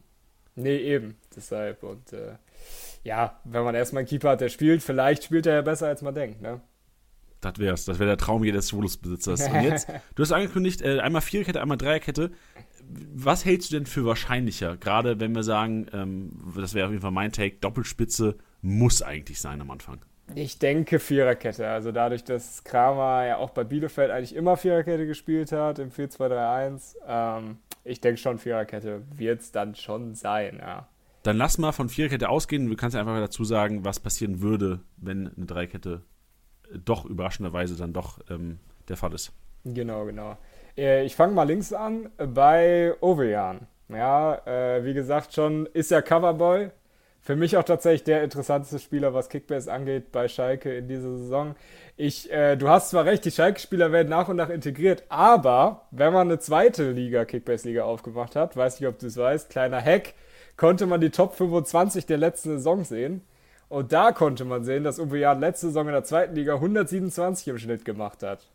[0.55, 1.17] Nee, eben.
[1.35, 1.83] Deshalb.
[1.83, 2.37] Und äh,
[3.05, 6.03] ja, wenn man erstmal einen Keeper hat, der spielt, vielleicht spielt er ja besser, als
[6.03, 6.61] man denkt, ne?
[7.43, 7.85] Das wär's.
[7.85, 9.49] Das wäre der Traum jedes Solos-Besitzers.
[9.49, 12.31] Und jetzt, du hast angekündigt, äh, einmal Viererkette, einmal Dreierkette.
[13.15, 14.77] Was hältst du denn für wahrscheinlicher?
[14.77, 19.41] Gerade wenn wir sagen, ähm, das wäre auf jeden Fall mein Take, Doppelspitze muss eigentlich
[19.41, 20.01] sein am Anfang.
[20.37, 21.69] Ich denke Viererkette.
[21.69, 26.95] Also dadurch, dass Kramer ja auch bei Bielefeld eigentlich immer Viererkette gespielt hat im 4-2-3-1,
[27.07, 30.89] ähm, ich denke schon Viererkette wird es dann schon sein, ja.
[31.25, 32.69] Dann lass mal von Viererkette ausgehen.
[32.69, 36.03] Du kannst einfach dazu sagen, was passieren würde, wenn eine Dreikette
[36.85, 38.59] doch überraschenderweise dann doch ähm,
[38.89, 39.33] der Fall ist.
[39.65, 40.37] Genau, genau.
[40.77, 43.67] Äh, ich fange mal links an bei Ovejan.
[43.89, 46.71] Ja, äh, wie gesagt, schon ist ja Coverboy.
[47.25, 51.55] Für mich auch tatsächlich der interessanteste Spieler, was Kickbase angeht bei Schalke in dieser Saison.
[51.97, 56.13] Ich, äh, du hast zwar recht, die Schalke-Spieler werden nach und nach integriert, aber wenn
[56.13, 60.15] man eine zweite Liga, Kickbase-Liga aufgemacht hat, weiß nicht, ob du es weißt, kleiner Hack,
[60.57, 63.23] konnte man die Top 25 der letzten Saison sehen.
[63.73, 67.49] Und da konnte man sehen, dass Uwe Jan letzte Saison in der zweiten Liga 127
[67.49, 68.47] im Schnitt gemacht hat.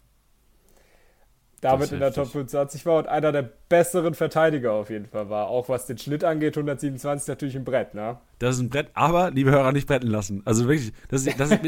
[1.59, 5.47] Damit in der Top 25 war und einer der besseren Verteidiger auf jeden Fall war.
[5.47, 8.17] Auch was den Schnitt angeht, 127 natürlich ein Brett, ne?
[8.37, 10.43] Das ist ein Brett, aber, liebe Hörer, nicht bretten lassen.
[10.45, 11.61] Also wirklich, das ist, das ist,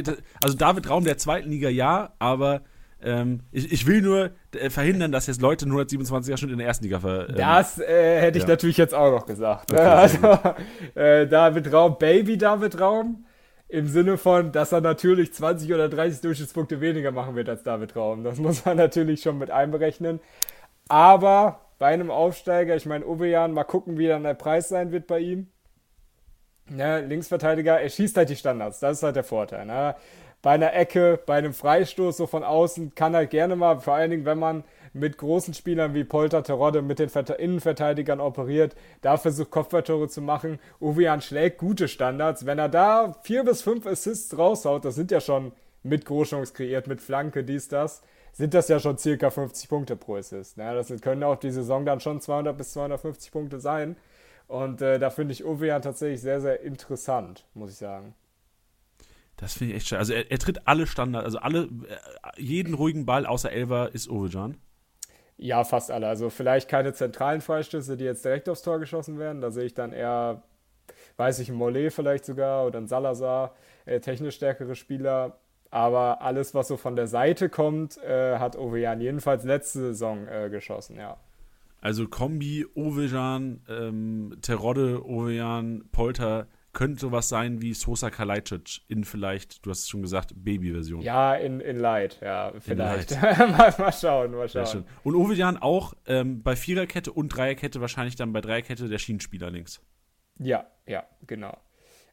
[0.43, 2.62] also David Raum der zweiten Liga ja, aber
[3.01, 6.83] ähm, ich, ich, will nur äh, verhindern, dass jetzt Leute 127er Schnitt in der ersten
[6.83, 7.29] Liga ver.
[7.29, 8.49] Ähm, das äh, hätte ich ja.
[8.49, 9.71] natürlich jetzt auch noch gesagt.
[9.71, 10.39] Okay, also,
[10.93, 13.25] äh, David Raum, Baby David Raum,
[13.69, 17.95] im Sinne von, dass er natürlich 20 oder 30 Durchschnittspunkte weniger machen wird als David
[17.95, 18.23] Raum.
[18.23, 20.19] Das muss man natürlich schon mit einberechnen.
[20.89, 25.08] Aber bei einem Aufsteiger, ich meine, Obejan, mal gucken, wie dann der Preis sein wird
[25.08, 25.51] bei ihm.
[26.69, 29.65] Ne, Linksverteidiger, er schießt halt die Standards, das ist halt der Vorteil.
[29.65, 29.95] Ne?
[30.41, 34.12] bei einer Ecke, bei einem Freistoß so von außen kann er gerne mal, vor allen
[34.12, 39.51] Dingen, wenn man mit großen Spielern wie Polter, Terodde mit den Innenverteidigern operiert, da versucht
[39.51, 40.60] Kopfballtore zu machen.
[40.82, 42.45] Uwean schlägt gute Standards.
[42.45, 45.51] Wenn er da vier bis fünf Assists raushaut, das sind ja schon
[45.84, 48.01] mit Großchance kreiert, mit Flanke, dies, das,
[48.34, 50.58] sind das ja schon circa 50 Punkte pro Assist.
[50.58, 53.95] Ja, das können auch die Saison dann schon 200 bis 250 Punkte sein.
[54.49, 58.15] Und äh, da finde ich Uwean tatsächlich sehr, sehr interessant, muss ich sagen.
[59.38, 59.99] Das finde ich echt schade.
[59.99, 64.09] Also er, er, tritt alle Standards, also alle, äh, jeden ruhigen Ball außer Elver ist
[64.09, 64.57] Ovejan.
[65.38, 66.07] Ja, fast alle.
[66.07, 69.39] Also vielleicht keine zentralen Freistöße, die jetzt direkt aufs Tor geschossen werden.
[69.39, 70.41] Da sehe ich dann eher,
[71.17, 73.53] weiß ich, ein Mollet vielleicht sogar oder ein Salazar,
[73.85, 75.38] äh, technisch stärkere Spieler.
[75.69, 80.49] Aber alles, was so von der Seite kommt, äh, hat Ovejan jedenfalls letzte Saison äh,
[80.49, 81.17] geschossen, ja.
[81.81, 89.65] Also Kombi, Ovejan, ähm, Terodde, Ovejan, Polter, könnte sowas sein wie Sosa Kalajdzic in vielleicht,
[89.65, 91.01] du hast es schon gesagt, Baby-Version.
[91.01, 93.11] Ja, in, in Light, ja, vielleicht.
[93.21, 94.85] mal, mal, schauen, mal schauen.
[95.03, 99.81] Und Ovejan auch ähm, bei Viererkette und Dreierkette, wahrscheinlich dann bei Dreierkette der Schienenspieler links.
[100.37, 101.57] Ja, ja, genau.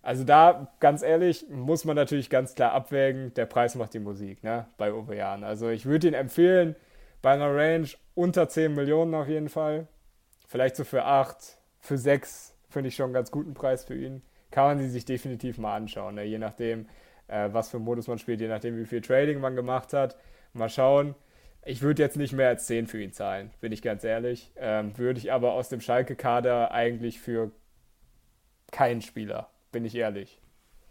[0.02, 4.42] Also da, ganz ehrlich, muss man natürlich ganz klar abwägen, der Preis macht die Musik,
[4.44, 5.42] ne, bei Ovejan.
[5.42, 6.76] Also ich würde ihn empfehlen,
[7.22, 9.88] bei einer Range unter 10 Millionen auf jeden Fall.
[10.48, 14.22] Vielleicht so für 8, für 6 finde ich schon einen ganz guten Preis für ihn
[14.57, 16.14] kann man sie sich definitiv mal anschauen.
[16.14, 16.24] Ne?
[16.24, 16.87] Je nachdem,
[17.29, 20.16] äh, was für Modus man spielt, je nachdem, wie viel Trading man gemacht hat.
[20.55, 21.14] Mal schauen.
[21.64, 24.52] Ich würde jetzt nicht mehr als 10 für ihn zahlen, bin ich ganz ehrlich.
[24.57, 27.50] Ähm, würde ich aber aus dem Schalke-Kader eigentlich für
[28.70, 30.40] keinen Spieler, bin ich ehrlich.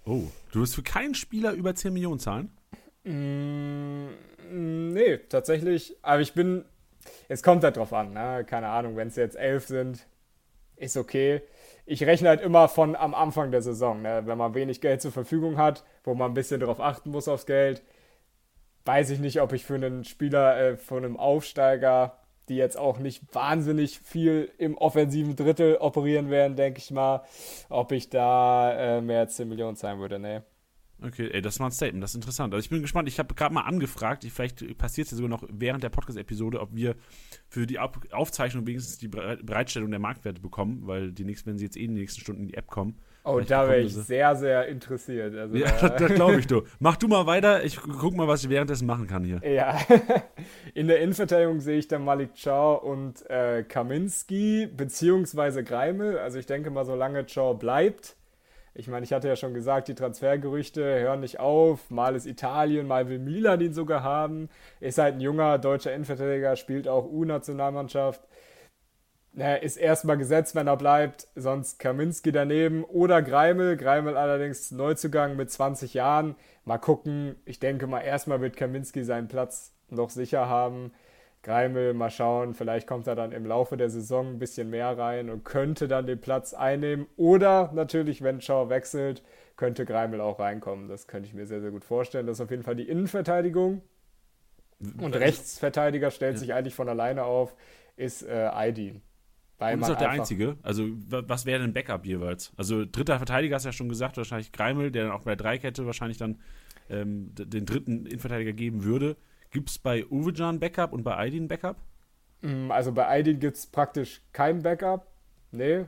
[0.06, 2.55] Oh, du wirst für keinen Spieler über 10 Millionen zahlen?
[3.06, 4.08] Mm,
[4.94, 5.96] nee, tatsächlich.
[6.02, 6.66] Aber ich bin.
[7.28, 8.44] Es kommt halt drauf an, ne?
[8.46, 10.08] Keine Ahnung, wenn es jetzt 11 sind,
[10.76, 11.42] ist okay
[11.86, 14.24] ich rechne halt immer von am Anfang der Saison, ne?
[14.26, 17.46] wenn man wenig Geld zur Verfügung hat, wo man ein bisschen darauf achten muss aufs
[17.46, 17.84] Geld.
[18.86, 22.18] Weiß ich nicht, ob ich für einen Spieler äh, von einem Aufsteiger,
[22.50, 27.24] die jetzt auch nicht wahnsinnig viel im offensiven Drittel operieren werden, denke ich mal,
[27.70, 30.20] ob ich da äh, mehr als 10 Millionen zahlen würde.
[30.20, 30.42] Nee.
[31.02, 32.54] Okay, ey, das war ein Statement, das ist interessant.
[32.54, 35.44] Also ich bin gespannt, ich habe gerade mal angefragt, vielleicht passiert es ja sogar noch
[35.50, 36.96] während der Podcast-Episode, ob wir
[37.48, 41.78] für die Aufzeichnung wenigstens die Bereitstellung der Marktwerte bekommen, weil die nächsten, wenn sie jetzt
[41.78, 42.98] eh in den nächsten Stunden in die App kommen.
[43.26, 45.36] Oh, da wäre ich sehr, sehr interessiert.
[45.36, 46.62] Also, ja, das, das glaube ich, du.
[46.80, 49.42] Mach du mal weiter, ich guck mal, was ich währenddessen machen kann hier.
[49.44, 49.80] Ja,
[50.76, 56.20] in der Innenverteidigung sehe ich dann Malik Chow und äh, Kaminski, beziehungsweise Greimel.
[56.20, 58.16] Also ich denke mal, solange Chow bleibt,
[58.78, 61.90] Ich meine, ich hatte ja schon gesagt, die Transfergerüchte hören nicht auf.
[61.90, 64.50] Mal ist Italien, mal will Milan ihn sogar haben.
[64.82, 68.22] Ist halt ein junger deutscher Innenverteidiger, spielt auch U-Nationalmannschaft.
[69.32, 71.28] Naja, ist erstmal gesetzt, wenn er bleibt.
[71.36, 73.78] Sonst Kaminski daneben oder Greimel.
[73.78, 76.36] Greimel allerdings Neuzugang mit 20 Jahren.
[76.66, 77.38] Mal gucken.
[77.46, 80.92] Ich denke mal, erstmal wird Kaminski seinen Platz noch sicher haben.
[81.46, 85.30] Greimel, mal schauen, vielleicht kommt er dann im Laufe der Saison ein bisschen mehr rein
[85.30, 87.06] und könnte dann den Platz einnehmen.
[87.18, 89.22] Oder natürlich, wenn Schau wechselt,
[89.56, 90.88] könnte Greimel auch reinkommen.
[90.88, 92.26] Das könnte ich mir sehr, sehr gut vorstellen.
[92.26, 93.84] Das ist auf jeden Fall die Innenverteidigung.
[95.00, 96.40] Und Rechtsverteidiger stellt ja.
[96.40, 97.56] sich eigentlich von alleine auf,
[97.96, 99.04] ist äh, Aydin.
[99.60, 100.58] Weil ist doch der einzige.
[100.64, 102.54] Also, was wäre denn Backup jeweils?
[102.58, 105.46] Also, dritter Verteidiger hast du ja schon gesagt, wahrscheinlich Greimel, der dann auch bei der
[105.46, 106.42] Dreikette wahrscheinlich dann
[106.90, 109.16] ähm, den dritten Innenverteidiger geben würde.
[109.56, 111.78] Gibt es bei Uwejan Backup und bei Aydin Backup?
[112.42, 115.08] Mm, also bei Aydin gibt es praktisch kein Backup.
[115.52, 115.86] Nee.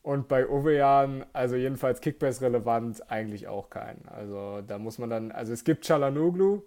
[0.00, 4.08] Und bei Uwejan, also jedenfalls Kickbase relevant, eigentlich auch keinen.
[4.08, 6.62] Also da muss man dann, also es gibt Chalanoglu,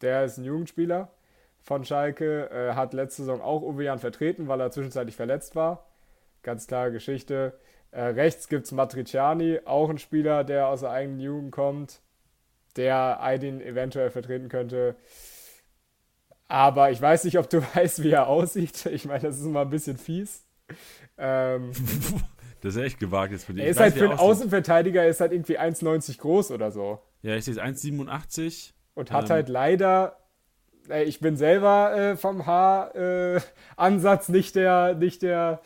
[0.00, 1.10] der ist ein Jugendspieler
[1.60, 5.88] von Schalke, äh, hat letzte Saison auch Uwejan vertreten, weil er zwischenzeitlich verletzt war.
[6.44, 7.58] Ganz klare Geschichte.
[7.90, 12.00] Äh, rechts gibt es Matriciani, auch ein Spieler, der aus der eigenen Jugend kommt,
[12.76, 14.94] der Aydin eventuell vertreten könnte.
[16.48, 18.86] Aber ich weiß nicht, ob du weißt, wie er aussieht.
[18.86, 20.44] Ich meine, das ist immer ein bisschen fies.
[21.18, 21.72] Ähm,
[22.60, 23.64] das ist echt gewagt jetzt für dich.
[23.64, 27.00] Er ist halt für einen Außenverteidiger ist halt irgendwie 1,90 groß oder so.
[27.22, 28.72] Ja, ich sehe 1,87.
[28.94, 30.18] Und hat ähm, halt leider,
[31.04, 35.60] ich bin selber äh, vom Haaransatz äh, nicht der, nicht der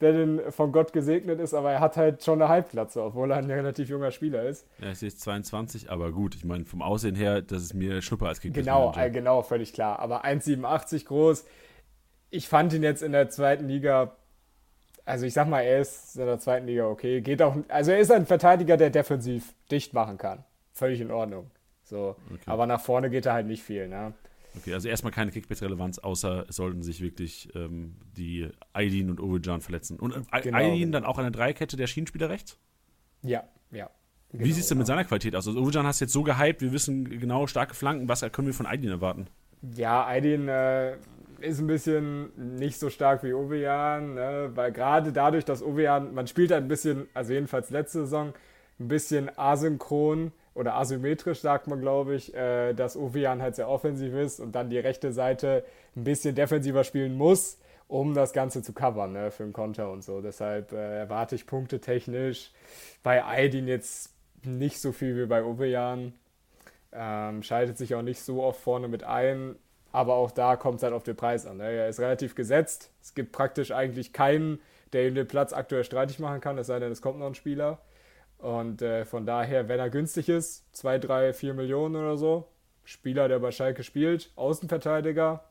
[0.00, 3.38] der denn von Gott gesegnet ist, aber er hat halt schon eine Halbplatze, obwohl er
[3.38, 4.66] ein relativ junger Spieler ist.
[4.80, 8.28] Ja, ich sehe 22, aber gut, ich meine, vom Aussehen her, das ist mir Schnuppe
[8.28, 9.98] als Kickbase Genau, äh, genau, völlig klar.
[9.98, 11.44] Aber 1,87 groß.
[12.30, 14.16] Ich fand ihn jetzt in der zweiten Liga,
[15.04, 17.20] also ich sag mal, er ist in der zweiten Liga okay.
[17.20, 20.44] Geht auch, also er ist ein Verteidiger, der defensiv dicht machen kann.
[20.72, 21.50] Völlig in Ordnung.
[21.82, 22.16] So.
[22.26, 22.42] Okay.
[22.46, 24.12] Aber nach vorne geht er halt nicht viel, ne?
[24.56, 29.60] Okay, also erstmal keine Kickbase-Relevanz, außer es sollten sich wirklich ähm, die Aydin und Ovejan
[29.60, 29.98] verletzen.
[29.98, 30.92] Und äh, genau, Aydin genau.
[30.92, 32.58] dann auch eine Dreikette der Schienenspieler rechts?
[33.22, 33.90] Ja, ja.
[34.30, 35.46] Genau, Wie sieht es denn mit seiner Qualität aus?
[35.46, 38.08] Also Ovejan hast jetzt so gehypt, wir wissen genau starke Flanken.
[38.08, 39.26] Was können wir von Aydin erwarten?
[39.74, 40.96] Ja, Aydin äh,
[41.40, 44.50] ist ein bisschen nicht so stark wie Ovejan, ne?
[44.54, 48.34] weil gerade dadurch, dass Ovejan, man spielt ein bisschen, also jedenfalls letzte Saison,
[48.80, 54.12] ein bisschen asynchron oder asymmetrisch sagt man, glaube ich, äh, dass Ovejan halt sehr offensiv
[54.14, 58.72] ist und dann die rechte Seite ein bisschen defensiver spielen muss, um das Ganze zu
[58.72, 60.20] covern, ne, für den Konter und so.
[60.20, 62.50] Deshalb äh, erwarte ich Punkte technisch
[63.04, 66.12] bei Aydin jetzt nicht so viel wie bei Ovejan.
[66.90, 69.54] Ähm, schaltet sich auch nicht so oft vorne mit ein,
[69.92, 71.58] aber auch da kommt es halt auf den Preis an.
[71.58, 71.70] Ne?
[71.70, 72.90] Er ist relativ gesetzt.
[73.00, 74.58] Es gibt praktisch eigentlich keinen,
[74.92, 77.36] der ihm den Platz aktuell streitig machen kann, es sei denn, es kommt noch ein
[77.36, 77.78] Spieler.
[78.38, 82.48] Und äh, von daher, wenn er günstig ist, 2, 3, 4 Millionen oder so,
[82.84, 85.44] Spieler, der bei Schalke spielt, Außenverteidiger,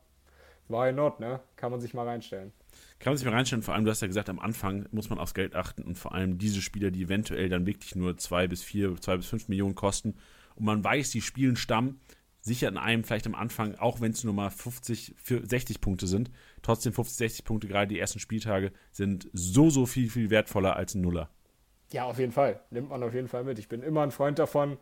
[0.68, 1.40] why not, ne?
[1.56, 2.52] Kann man sich mal reinstellen.
[2.98, 5.18] Kann man sich mal reinstellen, vor allem, du hast ja gesagt, am Anfang muss man
[5.18, 8.62] aufs Geld achten und vor allem diese Spieler, die eventuell dann wirklich nur 2 bis
[8.62, 10.16] 4, 2 bis 5 Millionen kosten
[10.56, 12.00] und man weiß, die spielen Stamm,
[12.40, 16.30] sichert in einem vielleicht am Anfang, auch wenn es nur mal 50, 60 Punkte sind,
[16.62, 20.94] trotzdem 50, 60 Punkte, gerade die ersten Spieltage, sind so, so viel, viel wertvoller als
[20.94, 21.30] ein Nuller.
[21.92, 22.60] Ja, auf jeden Fall.
[22.70, 23.58] Nimmt man auf jeden Fall mit.
[23.58, 24.76] Ich bin immer ein Freund davon,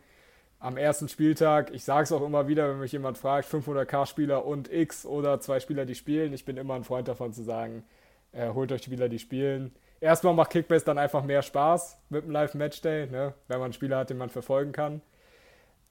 [0.59, 4.71] am ersten Spieltag, ich sage es auch immer wieder, wenn mich jemand fragt, 500k-Spieler und
[4.71, 7.83] X oder zwei Spieler, die spielen, ich bin immer ein Freund davon zu sagen,
[8.31, 9.71] äh, holt euch Spieler, die spielen.
[10.01, 13.33] Erstmal macht Kickbase dann einfach mehr Spaß mit dem Live-Matchday, ne?
[13.47, 15.01] wenn man einen Spieler hat, den man verfolgen kann.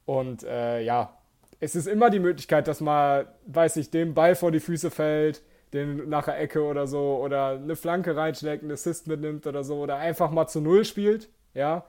[0.04, 1.16] Und äh, ja,
[1.60, 5.42] es ist immer die Möglichkeit, dass mal, weiß ich, dem Ball vor die Füße fällt,
[5.72, 9.80] den nach der Ecke oder so oder eine Flanke reinschlägt, einen Assist mitnimmt oder so
[9.80, 11.28] oder einfach mal zu Null spielt.
[11.54, 11.86] Ja,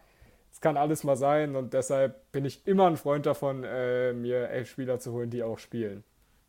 [0.52, 4.50] es kann alles mal sein und deshalb bin ich immer ein Freund davon, äh, mir
[4.50, 6.04] elf Spieler zu holen, die auch spielen.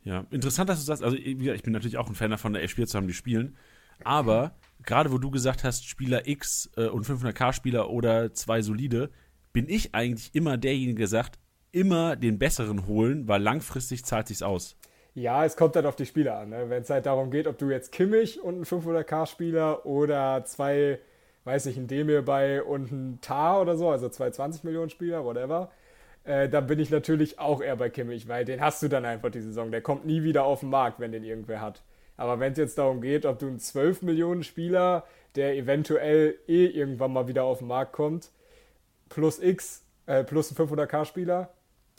[0.05, 2.87] Ja, interessant, dass du sagst, also ich bin natürlich auch ein Fan davon, elf Spieler
[2.87, 3.57] zu haben, die spielen.
[4.05, 4.55] Aber
[4.85, 9.11] gerade wo du gesagt hast, Spieler X äh, und 500k-Spieler oder zwei solide,
[9.53, 11.39] bin ich eigentlich immer derjenige, der sagt,
[11.73, 14.77] immer den besseren holen, weil langfristig zahlt sich's aus.
[15.15, 16.51] Ja, es kommt halt auf die Spieler an.
[16.51, 16.71] Ne?
[16.71, 21.01] Wenn es halt darum geht, ob du jetzt Kimmich und einen 500k-Spieler oder zwei,
[21.45, 25.25] weiß ich, ein Demir bei und ein Tar oder so, also zwei 20 Millionen Spieler,
[25.25, 25.71] whatever,
[26.25, 29.31] äh, dann bin ich natürlich auch eher bei Kimmich, weil den hast du dann einfach
[29.31, 29.71] die Saison.
[29.71, 31.83] Der kommt nie wieder auf den Markt, wenn den irgendwer hat.
[32.17, 35.05] Aber wenn es jetzt darum geht, ob du einen 12 Millionen Spieler,
[35.37, 38.31] der eventuell eh irgendwann mal wieder auf den Markt kommt,
[39.09, 41.51] plus X, äh, plus ein 500k-Spieler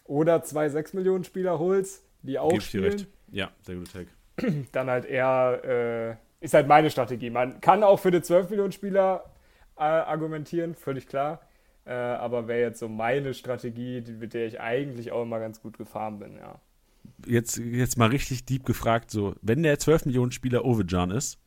[0.06, 2.84] oder zwei 6 Millionen Spieler holst, die auch spielen.
[2.86, 3.08] Recht.
[3.32, 4.08] Ja, sehr guter Tag.
[4.72, 7.30] Dann halt eher, äh, ist halt meine Strategie.
[7.30, 9.26] Man kann auch für die 12 Millionen Spieler
[9.78, 11.42] äh, argumentieren, völlig klar.
[11.86, 15.78] Äh, aber wäre jetzt so meine Strategie, mit der ich eigentlich auch immer ganz gut
[15.78, 16.60] gefahren bin, ja.
[17.26, 21.40] Jetzt, jetzt mal richtig deep gefragt, so, wenn der 12 Millionen Spieler Ovejan ist,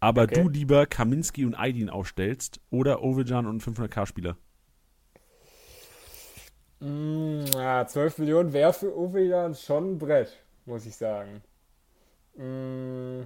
[0.00, 0.42] aber okay.
[0.42, 4.36] du lieber Kaminski und Aydin aufstellst oder Ovejan und 500k Spieler?
[6.80, 11.42] Mm, ja, 12 Millionen wäre für Ovejan schon ein Brett, muss ich sagen.
[12.36, 13.22] Mm,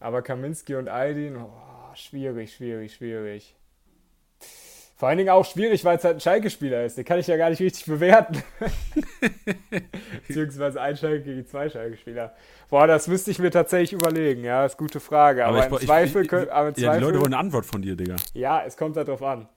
[0.00, 3.54] aber Kaminski und Aydin, oh, schwierig, schwierig, schwierig.
[4.96, 6.96] Vor allen Dingen auch schwierig, weil es halt ein Schalke-Spieler ist.
[6.96, 8.42] Den kann ich ja gar nicht richtig bewerten.
[10.28, 12.34] Beziehungsweise ein Schalke gegen zwei Schalke-Spieler.
[12.70, 14.44] Boah, das müsste ich mir tatsächlich überlegen.
[14.44, 15.46] Ja, ist eine gute Frage.
[15.46, 17.66] Aber, aber im Zweifel, ich, ich, aber im ja, Zweifel, die Leute wollen eine Antwort
[17.66, 18.16] von dir, Digga.
[18.34, 19.48] Ja, es kommt halt drauf an.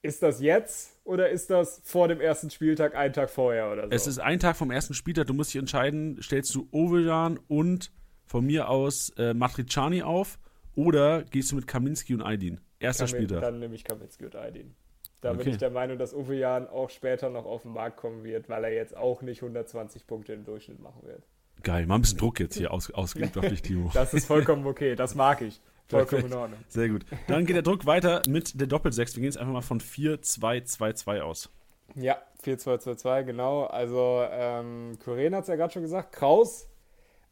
[0.00, 3.90] Ist das jetzt oder ist das vor dem ersten Spieltag, einen Tag vorher oder so?
[3.90, 5.26] Es ist ein Tag vom ersten Spieltag.
[5.26, 7.90] Du musst dich entscheiden, stellst du Ovejan und
[8.26, 10.38] von mir aus äh, Matriciani auf
[10.74, 12.60] oder gehst du mit Kaminski und Aydin?
[12.78, 13.40] Erster Kamin, Spieltag.
[13.40, 14.74] Dann nehme ich Kaminski und Aydin.
[15.22, 15.44] Da okay.
[15.44, 18.50] bin ich der Meinung, dass Uwe Jan auch später noch auf den Markt kommen wird,
[18.50, 21.26] weil er jetzt auch nicht 120 Punkte im Durchschnitt machen wird.
[21.62, 23.90] Geil, mal ein bisschen Druck jetzt hier aus, ausgeübt auf dich, Timo.
[23.94, 25.60] Das ist vollkommen okay, das mag ich.
[25.88, 26.60] Vollkommen in Ordnung.
[26.68, 27.06] Sehr gut.
[27.26, 29.16] Dann geht der Druck weiter mit der Doppelsechs.
[29.16, 31.50] Wir gehen jetzt einfach mal von 4-2-2-2 aus.
[31.94, 33.64] Ja, 4-2-2-2, genau.
[33.64, 36.12] Also, ähm, Kuren hat es ja gerade schon gesagt.
[36.12, 36.68] Kraus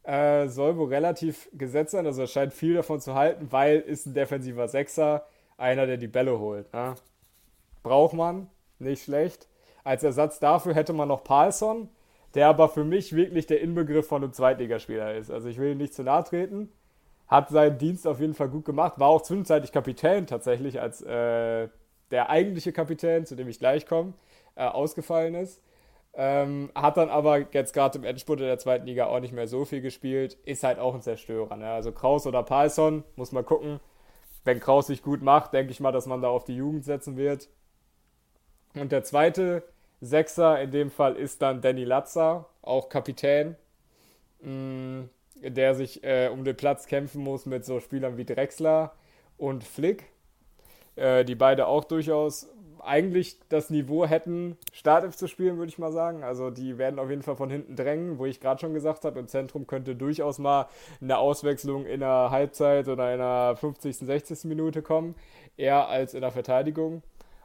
[0.05, 2.07] äh, soll wohl relativ gesetzt sein.
[2.07, 5.27] Also, er scheint viel davon zu halten, weil ist ein defensiver Sechser,
[5.59, 6.73] einer, der die Bälle holt.
[6.73, 6.95] Ne?
[7.83, 8.49] Braucht man,
[8.79, 9.49] nicht schlecht.
[9.85, 11.91] Als Ersatz dafür hätte man noch Palsson,
[12.35, 15.31] der aber für mich wirklich der Inbegriff von einem Zweitligaspieler ist.
[15.31, 16.71] Also, ich will ihm nicht zu nahe treten
[17.29, 21.69] hat seinen Dienst auf jeden Fall gut gemacht, war auch zwischenzeitlich Kapitän tatsächlich, als äh,
[22.11, 24.15] der eigentliche Kapitän, zu dem ich gleich komme,
[24.55, 25.63] äh, ausgefallen ist.
[26.19, 29.67] Ähm, hat dann aber jetzt gerade im Endspurt der zweiten Liga auch nicht mehr so
[29.67, 30.39] viel gespielt.
[30.45, 31.57] Ist halt auch ein Zerstörer.
[31.57, 31.69] Ne?
[31.69, 33.81] Also Kraus oder Palsson, muss man gucken.
[34.45, 37.17] Wenn Kraus sich gut macht, denke ich mal, dass man da auf die Jugend setzen
[37.19, 37.49] wird.
[38.75, 39.63] Und der zweite
[40.01, 43.57] Sechser in dem Fall ist dann Danny Latzer, auch Kapitän.
[44.41, 45.05] Mm,
[45.43, 48.93] der sich äh, um den Platz kämpfen muss mit so Spielern wie Drexler
[49.37, 50.05] und Flick,
[50.97, 52.49] äh, die beide auch durchaus
[52.87, 56.23] eigentlich das Niveau hätten, Startelf zu spielen, würde ich mal sagen.
[56.23, 59.19] Also die werden auf jeden Fall von hinten drängen, wo ich gerade schon gesagt habe,
[59.19, 60.69] im Zentrum könnte durchaus mal
[61.01, 64.45] eine Auswechslung in der Halbzeit oder in der 50., 60.
[64.45, 65.17] Minute kommen,
[65.57, 67.03] eher als in der Verteidigung.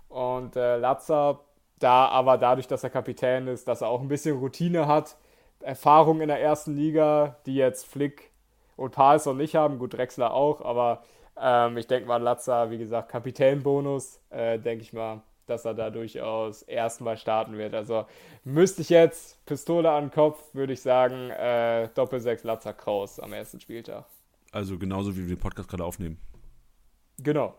[0.10, 1.40] Und äh, Latzer,
[1.80, 5.18] da aber dadurch, dass er Kapitän ist, dass er auch ein bisschen Routine hat,
[5.64, 8.32] Erfahrung in der ersten Liga, die jetzt Flick
[8.76, 9.80] und Palsson nicht haben.
[9.80, 11.04] Gut, Drexler auch, aber
[11.40, 15.90] ähm, ich denke mal, Latza, wie gesagt, Kapitänbonus, äh, denke ich mal, dass er da
[15.90, 17.74] durchaus erstmal starten wird.
[17.74, 18.06] Also
[18.44, 23.34] müsste ich jetzt Pistole an den Kopf, würde ich sagen, äh, Doppel-6 Latza Kraus am
[23.34, 24.06] ersten Spieltag.
[24.52, 26.18] Also genauso wie wir den Podcast gerade aufnehmen.
[27.18, 27.56] Genau.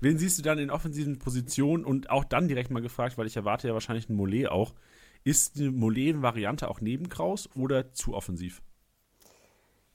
[0.00, 3.36] Wen siehst du dann in offensiven Positionen und auch dann direkt mal gefragt, weil ich
[3.36, 4.74] erwarte ja wahrscheinlich einen Mollet auch.
[5.24, 8.62] Ist die Molen-Variante auch neben Kraus oder zu offensiv?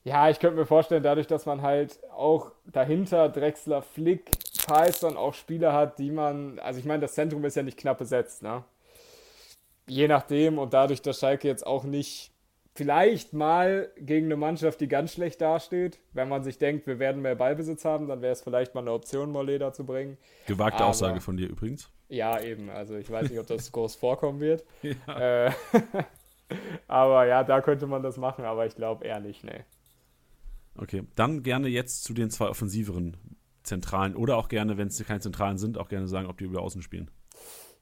[0.03, 5.17] Ja, ich könnte mir vorstellen, dadurch, dass man halt auch dahinter Drexler, Flick, Pfeiffer dann
[5.17, 8.41] auch Spieler hat, die man, also ich meine, das Zentrum ist ja nicht knapp besetzt,
[8.41, 8.63] ne?
[9.85, 12.31] Je nachdem und dadurch, dass Schalke jetzt auch nicht
[12.77, 17.23] vielleicht mal gegen eine Mannschaft, die ganz schlecht dasteht, wenn man sich denkt, wir werden
[17.23, 20.17] mehr Ballbesitz haben, dann wäre es vielleicht mal eine Option, Moleda zu bringen.
[20.45, 21.89] Gewagte Aber, Aussage von dir übrigens.
[22.07, 22.69] Ja, eben.
[22.69, 24.63] Also ich weiß nicht, ob das groß vorkommen wird.
[25.07, 25.47] Ja.
[25.47, 25.51] Äh,
[26.87, 29.63] aber ja, da könnte man das machen, aber ich glaube eher nicht, nee.
[30.77, 33.17] Okay, dann gerne jetzt zu den zwei offensiveren
[33.63, 36.61] Zentralen oder auch gerne, wenn es keine Zentralen sind, auch gerne sagen, ob die über
[36.61, 37.09] Außen spielen.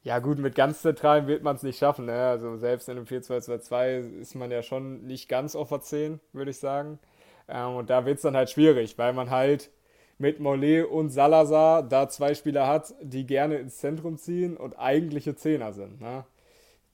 [0.05, 2.05] Ja, gut, mit ganz Zentralen wird man es nicht schaffen.
[2.05, 2.13] Ne?
[2.13, 6.51] Also selbst in einem 4-2-2-2 ist man ja schon nicht ganz auf der 10, würde
[6.51, 6.99] ich sagen.
[7.47, 9.71] Ähm, und da wird es dann halt schwierig, weil man halt
[10.19, 15.35] mit Mollet und Salazar da zwei Spieler hat, die gerne ins Zentrum ziehen und eigentliche
[15.35, 15.99] Zehner sind.
[16.01, 16.23] Ne?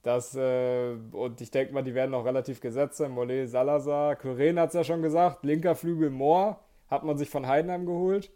[0.03, 3.11] Das, äh, und ich denke mal, die werden auch relativ gesetzt sein.
[3.11, 4.15] Mollet, Salazar.
[4.15, 5.43] Kuren hat es ja schon gesagt.
[5.43, 8.31] Linker Flügel Mohr hat man sich von Heidenheim geholt.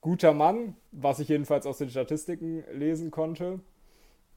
[0.00, 3.60] Guter Mann, was ich jedenfalls aus den Statistiken lesen konnte.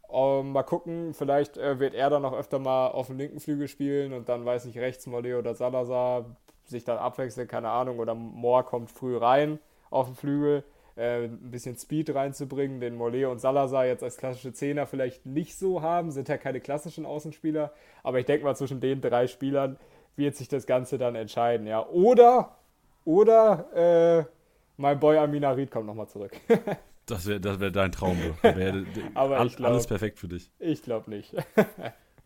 [0.07, 3.41] Um, ähm, mal gucken, vielleicht äh, wird er dann noch öfter mal auf dem linken
[3.41, 6.25] Flügel spielen und dann weiß ich rechts Mollet oder Salazar
[6.63, 10.63] sich dann abwechseln, keine Ahnung, oder Moore kommt früh rein auf den Flügel,
[10.95, 15.57] äh, ein bisschen Speed reinzubringen, den Mollet und Salazar jetzt als klassische Zehner vielleicht nicht
[15.57, 19.77] so haben, sind ja keine klassischen Außenspieler, aber ich denke mal, zwischen den drei Spielern
[20.15, 21.85] wird sich das Ganze dann entscheiden, ja.
[21.85, 22.55] Oder,
[23.03, 24.31] oder, äh,
[24.77, 26.31] mein Boy Aminarit kommt nochmal zurück.
[27.07, 28.83] das wäre das wär dein Traum, wär,
[29.15, 30.51] aber all, glaub, alles perfekt für dich.
[30.59, 31.33] Ich glaube nicht.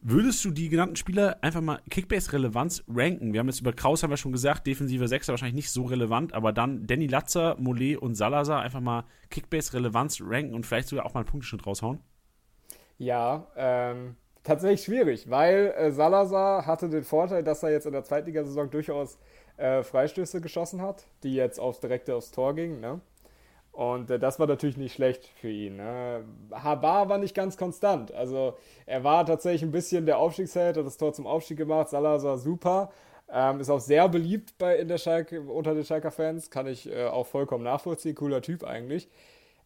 [0.03, 3.33] Würdest du die genannten Spieler einfach mal Kickbase-Relevanz ranken?
[3.33, 6.33] Wir haben jetzt über Kraus haben wir schon gesagt, defensive Sechser wahrscheinlich nicht so relevant,
[6.33, 11.13] aber dann Danny Latzer, Mollet und Salazar einfach mal Kickbase-Relevanz ranken und vielleicht sogar auch
[11.13, 11.99] mal einen Punkteschnitt raushauen?
[12.97, 18.03] Ja, ähm, tatsächlich schwierig, weil äh, Salazar hatte den Vorteil, dass er jetzt in der
[18.03, 19.19] Zweitligasaison durchaus
[19.57, 22.79] äh, Freistöße geschossen hat, die jetzt aufs direkte aufs Tor gingen.
[22.81, 23.01] Ne?
[23.71, 25.77] Und äh, das war natürlich nicht schlecht für ihn.
[25.77, 26.23] Ne?
[26.49, 28.13] War aber nicht ganz konstant.
[28.13, 31.89] Also er war tatsächlich ein bisschen der Aufstiegsheld, hat das Tor zum Aufstieg gemacht.
[31.89, 32.91] Salazar super.
[33.33, 36.49] Ähm, ist auch sehr beliebt bei, in der Schalke, unter den Schalker Fans.
[36.49, 38.15] Kann ich äh, auch vollkommen nachvollziehen.
[38.15, 39.09] Cooler Typ eigentlich.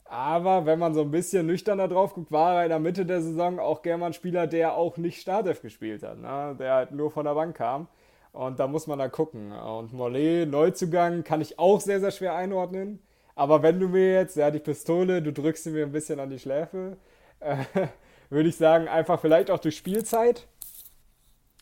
[0.07, 3.21] Aber wenn man so ein bisschen nüchterner drauf guckt, war er in der Mitte der
[3.21, 6.19] Saison auch gerne mal ein Spieler, der auch nicht Startelf gespielt hat.
[6.19, 6.55] Ne?
[6.59, 7.87] Der halt nur von der Bank kam.
[8.31, 9.51] Und da muss man dann gucken.
[9.51, 12.99] Und Mollet, Neuzugang, kann ich auch sehr, sehr schwer einordnen.
[13.35, 16.29] Aber wenn du mir jetzt, ja, die Pistole, du drückst sie mir ein bisschen an
[16.29, 16.97] die Schläfe,
[17.41, 17.57] äh,
[18.29, 20.47] würde ich sagen, einfach vielleicht auch durch Spielzeit.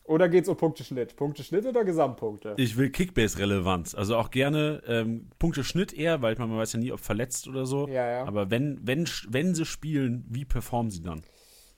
[0.04, 1.16] Oder geht es um Punkteschnitt?
[1.16, 2.54] Punkteschnitt oder Gesamtpunkte?
[2.58, 3.94] Ich will Kickbase-Relevanz.
[3.94, 7.88] Also auch gerne ähm, Punkteschnitt eher, weil man weiß ja nie, ob verletzt oder so.
[7.88, 8.24] Ja, ja.
[8.24, 11.22] Aber wenn, wenn, wenn sie spielen, wie performen sie dann?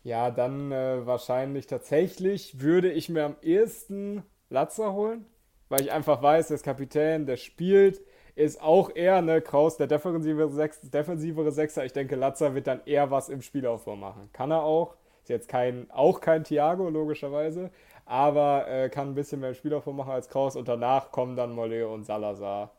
[0.02, 5.24] Ja, dann äh, wahrscheinlich tatsächlich würde ich mir am ehesten Latzer holen,
[5.68, 8.00] weil ich einfach weiß, der ist Kapitän, der spielt
[8.36, 11.84] ist auch eher, ne, Kraus, der defensivere, Sech defensivere Sechser.
[11.84, 14.28] Ich denke, Latzer wird dann eher was im Spielaufbau machen.
[14.32, 14.94] Kann er auch.
[15.22, 17.70] Ist jetzt kein, auch kein Thiago, logischerweise.
[18.04, 20.54] Aber äh, kann ein bisschen mehr im Spielaufbau machen als Kraus.
[20.54, 22.72] Und danach kommen dann Mollet und Salazar.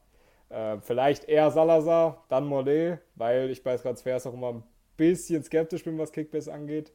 [0.50, 4.64] Äh, vielleicht eher Salazar, dann Mollet, weil ich bei Transfers auch immer ein
[4.96, 6.94] bisschen skeptisch bin, was Kickbase angeht.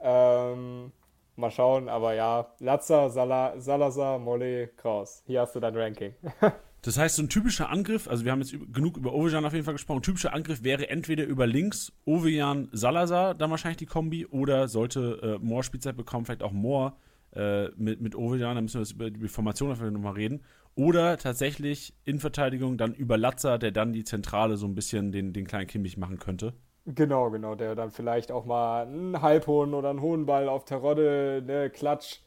[0.00, 0.92] Ähm,
[1.36, 5.22] mal schauen, aber ja, Latzer, Sala Salazar, Mollet, Kraus.
[5.26, 6.14] Hier hast du dein Ranking.
[6.82, 9.64] Das heißt, so ein typischer Angriff, also wir haben jetzt genug über Ovejan auf jeden
[9.64, 14.24] Fall gesprochen, ein typischer Angriff wäre entweder über links Ovejan Salazar, dann wahrscheinlich die Kombi,
[14.26, 16.94] oder sollte äh, Moore Spielzeit bekommen, vielleicht auch Moore
[17.32, 20.42] äh, mit, mit Ovejan, dann müssen wir das über die Formation einfach nochmal reden.
[20.74, 25.32] Oder tatsächlich in Verteidigung dann über Latzer, der dann die Zentrale so ein bisschen den,
[25.32, 26.54] den kleinen Kimmich machen könnte.
[26.86, 31.42] Genau, genau, der dann vielleicht auch mal einen Halbhohen oder einen hohen Ball auf Terodde,
[31.46, 32.20] ne, Klatsch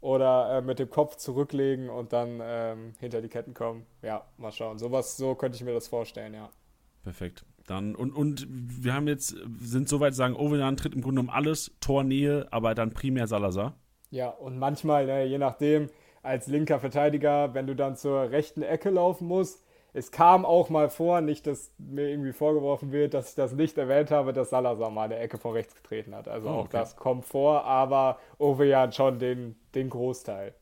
[0.00, 3.86] oder äh, mit dem Kopf zurücklegen und dann ähm, hinter die Ketten kommen.
[4.02, 4.78] Ja, mal schauen.
[4.78, 6.50] Sowas, so könnte ich mir das vorstellen, ja.
[7.02, 7.44] Perfekt.
[7.66, 11.72] Dann, und, und wir haben jetzt, sind soweit sagen, Ovenan tritt im Grunde um alles,
[11.80, 13.74] Tornähe, aber dann primär Salazar.
[14.10, 15.90] Ja, und manchmal, ne, je nachdem,
[16.22, 19.64] als linker Verteidiger, wenn du dann zur rechten Ecke laufen musst,
[19.98, 23.76] es kam auch mal vor, nicht, dass mir irgendwie vorgeworfen wird, dass ich das nicht
[23.76, 26.28] erwähnt habe, dass Salazar mal eine Ecke von rechts getreten hat.
[26.28, 30.54] Also oh, auch das kommt vor, aber Ovejan schon den, den Großteil.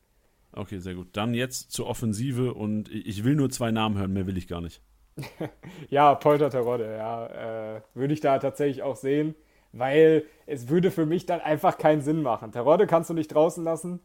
[0.53, 1.09] Okay, sehr gut.
[1.13, 4.63] Dann jetzt zur Offensive und ich will nur zwei Namen hören, mehr will ich gar
[4.63, 4.81] nicht.
[5.91, 7.77] ja, Polter Terodde, ja.
[7.77, 9.35] Äh, würde ich da tatsächlich auch sehen,
[9.73, 12.53] weil es würde für mich dann einfach keinen Sinn machen.
[12.53, 14.01] Terodde kannst du nicht draußen lassen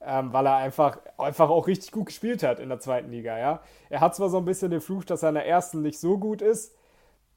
[0.00, 3.38] ähm, weil er einfach, einfach auch richtig gut gespielt hat in der zweiten Liga.
[3.38, 3.60] Ja?
[3.88, 6.18] Er hat zwar so ein bisschen den Fluch, dass er in der ersten nicht so
[6.18, 6.76] gut ist,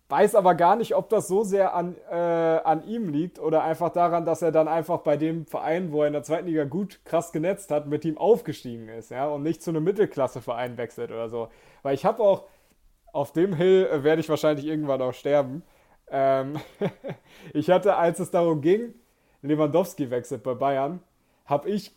[0.10, 3.90] weiß aber gar nicht, ob das so sehr an, äh, an ihm liegt oder einfach
[3.90, 7.00] daran, dass er dann einfach bei dem Verein, wo er in der zweiten Liga gut
[7.06, 9.28] krass genetzt hat, mit ihm aufgestiegen ist ja?
[9.28, 11.50] und nicht zu einem Mittelklasse-Verein wechselt oder so.
[11.84, 12.46] Weil ich habe auch,
[13.14, 15.64] auf dem Hill äh, werde ich wahrscheinlich irgendwann auch sterben.
[16.12, 16.60] Ähm
[17.54, 18.94] ich hatte, als es darum ging,
[19.42, 21.02] Lewandowski wechselt bei Bayern,
[21.46, 21.96] habe ich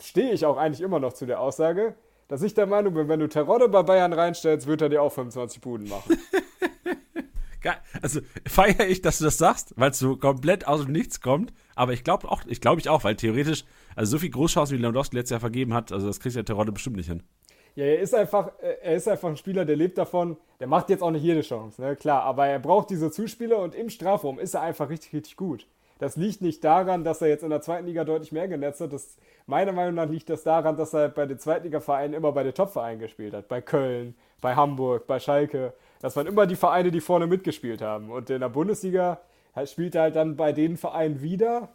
[0.00, 1.94] stehe ich auch eigentlich immer noch zu der Aussage,
[2.28, 5.12] dass ich der Meinung bin, wenn du Terodde bei Bayern reinstellst, wird er dir auch
[5.12, 6.18] 25 Buden machen.
[8.02, 11.52] also feiere ich, dass du das sagst, weil es so komplett aus dem Nichts kommt.
[11.74, 14.82] Aber ich glaube auch, ich glaube ich auch, weil theoretisch, also so viel Großchancen wie
[14.82, 17.22] Lewandowski letztes Jahr vergeben hat, also das kriegt ja Terodde bestimmt nicht hin.
[17.74, 20.38] Ja, er ist einfach, er ist einfach ein Spieler, der lebt davon.
[20.60, 21.94] Der macht jetzt auch nicht jede Chance, ne?
[21.94, 25.66] Klar, aber er braucht diese Zuspieler und im Strafraum ist er einfach richtig, richtig gut.
[25.98, 28.92] Das liegt nicht daran, dass er jetzt in der zweiten Liga deutlich mehr genetzt hat.
[28.92, 29.16] Das,
[29.46, 33.00] meiner Meinung nach liegt das daran, dass er bei den Zweitligavereinen immer bei den Topvereinen
[33.00, 33.48] gespielt hat.
[33.48, 35.72] Bei Köln, bei Hamburg, bei Schalke.
[36.00, 38.10] Das waren immer die Vereine, die vorne mitgespielt haben.
[38.10, 39.20] Und in der Bundesliga
[39.64, 41.70] spielt er halt dann bei den Vereinen wieder,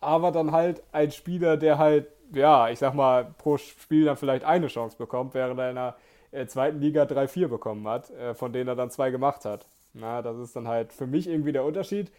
[0.00, 4.44] aber dann halt ein Spieler, der halt, ja, ich sag mal, pro Spiel dann vielleicht
[4.44, 5.96] eine Chance bekommt, während er in der
[6.32, 9.66] äh, zweiten Liga 3-4 bekommen hat, äh, von denen er dann zwei gemacht hat.
[9.92, 12.10] Na, das ist dann halt für mich irgendwie der Unterschied.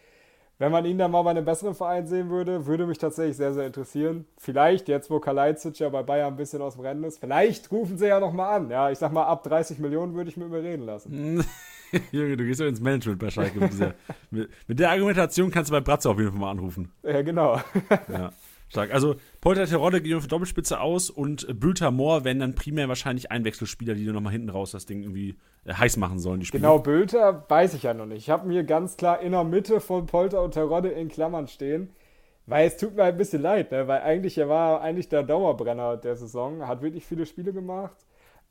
[0.61, 3.51] Wenn man ihn dann mal bei einem besseren Verein sehen würde, würde mich tatsächlich sehr,
[3.51, 4.25] sehr interessieren.
[4.37, 7.97] Vielleicht, jetzt wo Kalajdzic ja bei Bayern ein bisschen aus dem Rennen ist, vielleicht rufen
[7.97, 8.69] sie ja nochmal an.
[8.69, 11.43] Ja, ich sag mal, ab 30 Millionen würde ich mit mir reden lassen.
[12.11, 13.59] Junge, du gehst ja ins Management bei Schalke.
[13.59, 13.95] Mit, dieser,
[14.29, 16.91] mit, mit, der Argumentation kannst du bei Bratze auf jeden Fall mal anrufen.
[17.01, 17.59] Ja, genau.
[18.07, 18.31] ja.
[18.71, 18.93] Stark.
[18.93, 23.95] Also Polter Terodde geht auf Doppelspitze aus und Bülter Moor werden dann primär wahrscheinlich Einwechselspieler,
[23.95, 26.61] die nochmal hinten raus das Ding irgendwie äh, heiß machen sollen, die Spiele.
[26.61, 28.19] Genau, Bülter weiß ich ja noch nicht.
[28.19, 31.89] Ich habe mir ganz klar in der Mitte von Polter und Terodde in Klammern stehen,
[32.45, 33.87] Weil es tut mir ein bisschen leid, ne?
[33.87, 37.97] weil eigentlich er war eigentlich der Dauerbrenner der Saison, hat wirklich viele Spiele gemacht.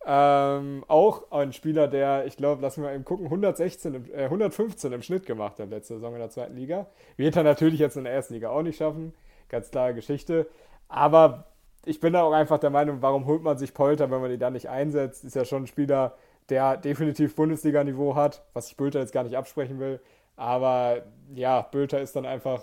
[0.06, 4.92] Ähm, auch ein Spieler, der, ich glaube, lassen wir mal eben gucken, 116, äh, 115
[4.92, 6.86] im Schnitt gemacht hat letzte Saison in der zweiten Liga.
[7.16, 9.12] Wird er natürlich jetzt in der ersten Liga auch nicht schaffen.
[9.50, 10.46] Ganz klare Geschichte.
[10.88, 11.44] Aber
[11.84, 14.38] ich bin da auch einfach der Meinung, warum holt man sich Polter, wenn man ihn
[14.38, 15.24] da nicht einsetzt?
[15.24, 16.14] Ist ja schon ein Spieler,
[16.48, 20.00] der definitiv Bundesliga-Niveau hat, was ich Bülter jetzt gar nicht absprechen will.
[20.36, 21.02] Aber
[21.34, 22.62] ja, Bülter ist dann einfach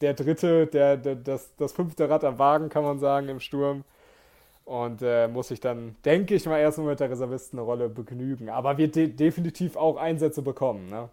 [0.00, 3.84] der dritte, der, der, das, das fünfte Rad am Wagen, kann man sagen, im Sturm.
[4.64, 8.50] Und äh, muss sich dann, denke ich mal, erstmal mit der Reservistenrolle begnügen.
[8.50, 10.90] Aber wird de definitiv auch Einsätze bekommen.
[10.90, 11.08] Ne?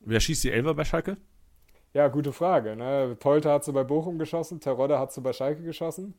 [0.00, 1.16] Wer schießt die Elfer bei Schalke?
[1.92, 2.76] Ja, gute Frage.
[2.76, 3.16] Ne?
[3.18, 6.14] Polter hat sie bei Bochum geschossen, Terodde hat sie bei Schalke geschossen.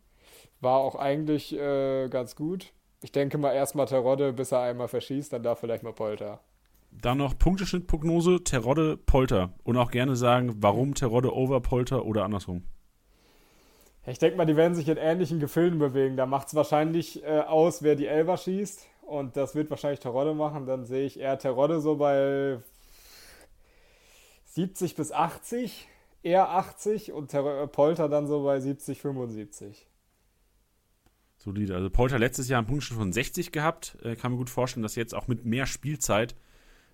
[0.60, 2.74] War auch eigentlich äh, ganz gut.
[3.04, 6.42] Ich denke mal erstmal Terodde, bis er einmal verschießt, dann darf vielleicht mal Polter.
[6.92, 9.54] Dann noch Punkteschnittprognose, Terodde, Polter.
[9.64, 12.64] Und auch gerne sagen, warum Terodde over Polter oder andersrum.
[14.06, 16.18] Ich denke mal, die werden sich in ähnlichen Gefilden bewegen.
[16.18, 18.88] Da macht es wahrscheinlich äh, aus, wer die Elfer schießt.
[19.04, 20.66] Und das wird wahrscheinlich Terodde machen.
[20.66, 22.60] Dann sehe ich eher Terodde so bei
[24.52, 25.88] 70 bis 80,
[26.24, 29.88] eher 80 und Ter Polter dann so bei 70, 75.
[31.38, 31.74] Solide.
[31.74, 33.98] Also Polter letztes Jahr einen Punktschnitt von 60 gehabt.
[34.04, 36.36] Äh, kann mir gut vorstellen, dass jetzt auch mit mehr Spielzeit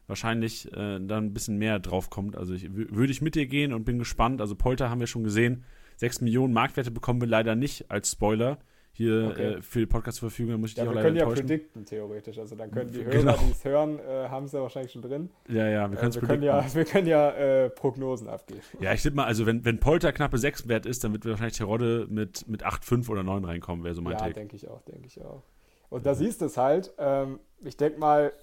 [0.05, 2.37] wahrscheinlich äh, dann ein bisschen mehr drauf kommt.
[2.37, 4.39] Also würde ich mit dir gehen und bin gespannt.
[4.39, 5.65] Also Polter haben wir schon gesehen.
[5.97, 8.59] 6 Millionen Marktwerte bekommen wir leider nicht als Spoiler
[8.97, 9.53] hier okay.
[9.53, 10.59] äh, für die Podcast zur Verfügung.
[10.59, 12.39] Muss ich ja, dich auch wir leider können ja predikten, theoretisch.
[12.39, 13.37] Also dann können die Hörer, genau.
[13.37, 15.29] die es hören, äh, haben es ja wahrscheinlich schon drin.
[15.47, 18.61] Ja, ja, wir, äh, wir können ja, wir können ja äh, Prognosen abgeben.
[18.79, 21.57] Ja, ich tippe mal, also wenn, wenn Polter knappe 6 wert ist, dann wird wahrscheinlich
[21.57, 24.31] Terodde mit, mit 8, 5 oder 9 reinkommen, wäre so mein ja, Take.
[24.31, 25.43] Ja, denke ich auch, denke ich auch.
[25.89, 28.33] Und da siehst du es halt, ähm, ich denke mal,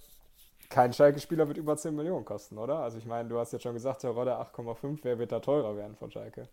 [0.70, 2.78] kein Schalke-Spieler wird über 10 Millionen kosten, oder?
[2.78, 5.96] Also ich meine, du hast jetzt schon gesagt, Terodde 8,5, wer wird da teurer werden
[5.96, 6.48] von Schalke?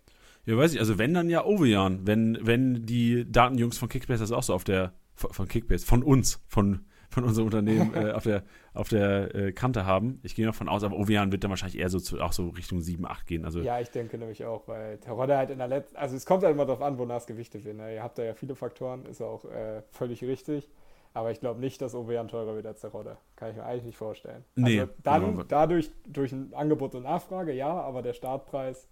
[0.45, 4.31] Ja, weiß ich, also wenn dann ja Ovejan, wenn, wenn die Datenjungs von Kickbase das
[4.31, 8.43] auch so auf der, von Kickbase, von uns, von, von unserem Unternehmen äh, auf der,
[8.73, 10.19] auf der äh, Kante haben.
[10.23, 12.81] Ich gehe davon aus, aber Ovejan wird dann wahrscheinlich eher so zu, auch so Richtung
[12.81, 13.45] 7, 8 gehen.
[13.45, 16.43] Also, ja, ich denke nämlich auch, weil Terodde halt in der letzten, also es kommt
[16.43, 17.77] halt immer darauf an, wonach es gewichtet wird.
[17.77, 17.95] Ne?
[17.95, 20.69] Ihr habt da ja viele Faktoren, ist auch äh, völlig richtig.
[21.13, 23.17] Aber ich glaube nicht, dass Ovejan teurer wird als der Rodde.
[23.35, 24.45] Kann ich mir eigentlich nicht vorstellen.
[24.55, 25.43] Nee, also dann genau.
[25.43, 28.87] dadurch durch ein Angebot und Nachfrage, ja, aber der Startpreis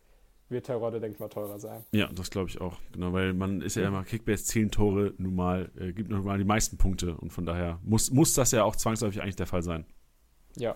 [0.49, 1.83] wird Terodde, denke ich mal, teurer sein.
[1.91, 2.77] Ja, das glaube ich auch.
[2.91, 6.37] Genau, weil man ist ja immer Kickbase 10 Tore nun mal, äh, gibt nun mal
[6.37, 9.63] die meisten Punkte und von daher muss, muss das ja auch zwangsläufig eigentlich der Fall
[9.63, 9.85] sein.
[10.55, 10.75] Ja.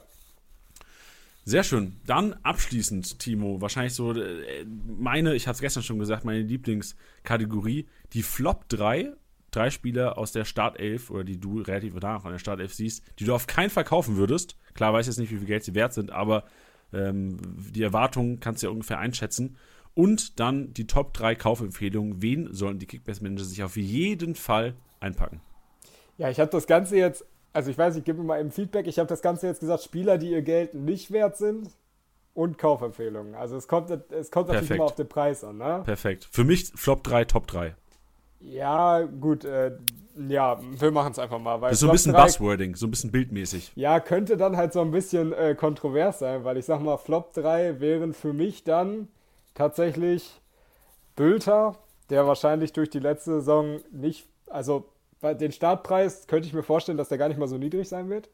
[1.46, 2.00] Sehr schön.
[2.06, 7.88] Dann abschließend, Timo, wahrscheinlich so äh, meine, ich habe es gestern schon gesagt, meine Lieblingskategorie,
[8.14, 9.14] die Flop 3
[9.56, 13.26] drei Spieler aus der Startelf oder die du relativ danach an der Startelf siehst, die
[13.26, 14.58] du auf keinen Fall kaufen würdest.
[14.74, 16.46] Klar weiß jetzt nicht, wie viel Geld sie wert sind, aber
[16.94, 17.38] ähm,
[17.74, 19.58] die Erwartungen kannst du ja ungefähr einschätzen.
[19.96, 22.22] Und dann die Top 3 Kaufempfehlungen.
[22.22, 25.42] Wen sollen die Kickbase-Manager sich auf jeden Fall einpacken?
[26.18, 28.88] Ja, ich habe das Ganze jetzt, also ich weiß, ich gebe mir mal eben Feedback.
[28.88, 31.70] Ich habe das Ganze jetzt gesagt, Spieler, die ihr Geld nicht wert sind
[32.34, 33.36] und Kaufempfehlungen.
[33.36, 35.58] Also es kommt, es kommt natürlich immer auf den Preis an.
[35.58, 35.82] Ne?
[35.86, 36.28] Perfekt.
[36.32, 37.76] Für mich Flop 3, Top 3.
[38.44, 39.78] Ja, gut, äh,
[40.28, 41.62] ja, wir machen es einfach mal.
[41.62, 43.72] Weil das ist so ein bisschen 3, Buzzwording, so ein bisschen bildmäßig.
[43.76, 47.34] Ja, könnte dann halt so ein bisschen äh, kontrovers sein, weil ich sag mal, Flop
[47.34, 49.08] 3 wären für mich dann
[49.54, 50.42] tatsächlich
[51.16, 51.78] Bülter,
[52.10, 54.90] der wahrscheinlich durch die letzte Saison nicht, also
[55.22, 58.30] den Startpreis könnte ich mir vorstellen, dass der gar nicht mal so niedrig sein wird.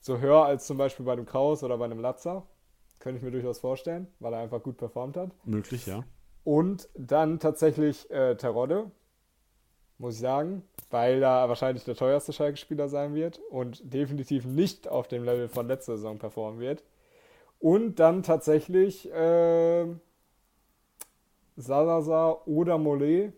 [0.00, 2.46] So höher als zum Beispiel bei einem Kraus oder bei einem Latzer.
[2.98, 5.30] Könnte ich mir durchaus vorstellen, weil er einfach gut performt hat.
[5.44, 6.04] Möglich, ja.
[6.44, 8.90] Und dann tatsächlich äh, Terodde,
[9.98, 15.08] muss ich sagen, weil da wahrscheinlich der teuerste Schalke-Spieler sein wird und definitiv nicht auf
[15.08, 16.82] dem Level von letzter Saison performen wird.
[17.60, 19.86] Und dann tatsächlich äh,
[21.56, 23.32] Salazar oder Mollet,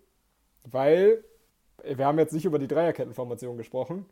[0.64, 1.22] weil
[1.84, 4.06] wir haben jetzt nicht über die Dreierkettenformation gesprochen.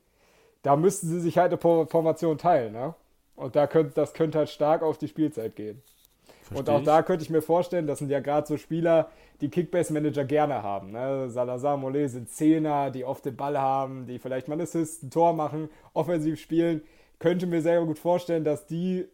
[0.63, 2.95] Da müssten sie sich halt eine Formation teilen, ne?
[3.37, 5.83] Und da könnt, das könnte halt stark auf die Spielzeit gehen.
[6.45, 6.85] Versteh und auch ich.
[6.85, 9.09] da könnte ich mir vorstellen, das sind ja gerade so Spieler,
[9.41, 10.93] die Kickbase-Manager gerne haben.
[10.93, 11.29] Ne?
[11.31, 15.33] Salazar, Mollet sind Zehner, die oft den Ball haben, die vielleicht mal Assist, ein Tor
[15.33, 16.83] machen, offensiv spielen.
[17.19, 19.07] Könnte mir sehr gut vorstellen, dass die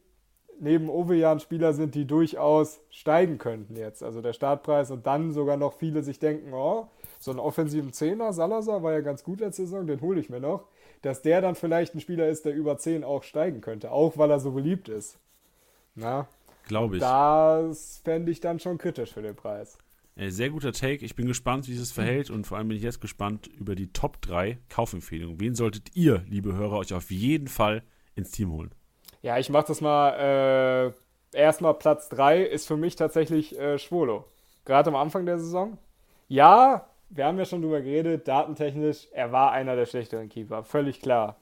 [0.58, 4.02] neben Ovejan Spieler sind, die durchaus steigen könnten jetzt.
[4.02, 8.32] Also der Startpreis und dann sogar noch viele sich denken, oh, so einen offensiven Zehner,
[8.32, 10.64] Salazar war ja ganz gut letzte Saison, den hole ich mir noch.
[11.02, 14.30] Dass der dann vielleicht ein Spieler ist, der über 10 auch steigen könnte, auch weil
[14.30, 15.18] er so beliebt ist.
[15.94, 16.28] Na,
[16.70, 17.02] Glaube ich.
[17.02, 19.76] Das fände ich dann schon kritisch für den Preis.
[20.16, 21.04] Sehr guter Take.
[21.04, 23.92] Ich bin gespannt, wie es verhält und vor allem bin ich jetzt gespannt über die
[23.92, 25.40] Top 3 Kaufempfehlungen.
[25.40, 27.82] Wen solltet ihr, liebe Hörer, euch auf jeden Fall
[28.14, 28.70] ins Team holen?
[29.20, 30.92] Ja, ich mache das mal.
[31.32, 34.26] Äh, erstmal Platz 3 ist für mich tatsächlich äh, Schwolo.
[34.64, 35.76] gerade am Anfang der Saison.
[36.28, 41.00] Ja, wir haben ja schon drüber geredet, datentechnisch, er war einer der schlechteren Keeper, völlig
[41.00, 41.36] klar.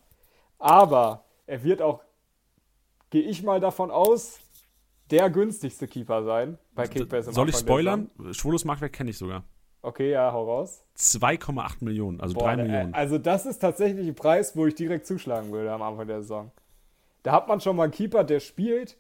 [0.59, 2.01] Aber er wird auch,
[3.11, 4.41] gehe ich mal davon aus,
[5.11, 7.33] der günstigste Keeper sein bei Kickbase.
[7.33, 8.11] Soll ich spoilern?
[8.33, 9.45] Schwulos Marktwert kenne ich sogar.
[9.81, 10.85] Okay, ja, hau raus.
[10.97, 12.95] 2,8 Millionen, also Boah, 3 Millionen.
[12.95, 16.51] Also das ist tatsächlich ein Preis, wo ich direkt zuschlagen würde am Anfang der Saison.
[17.23, 18.97] Da hat man schon mal einen Keeper, der spielt.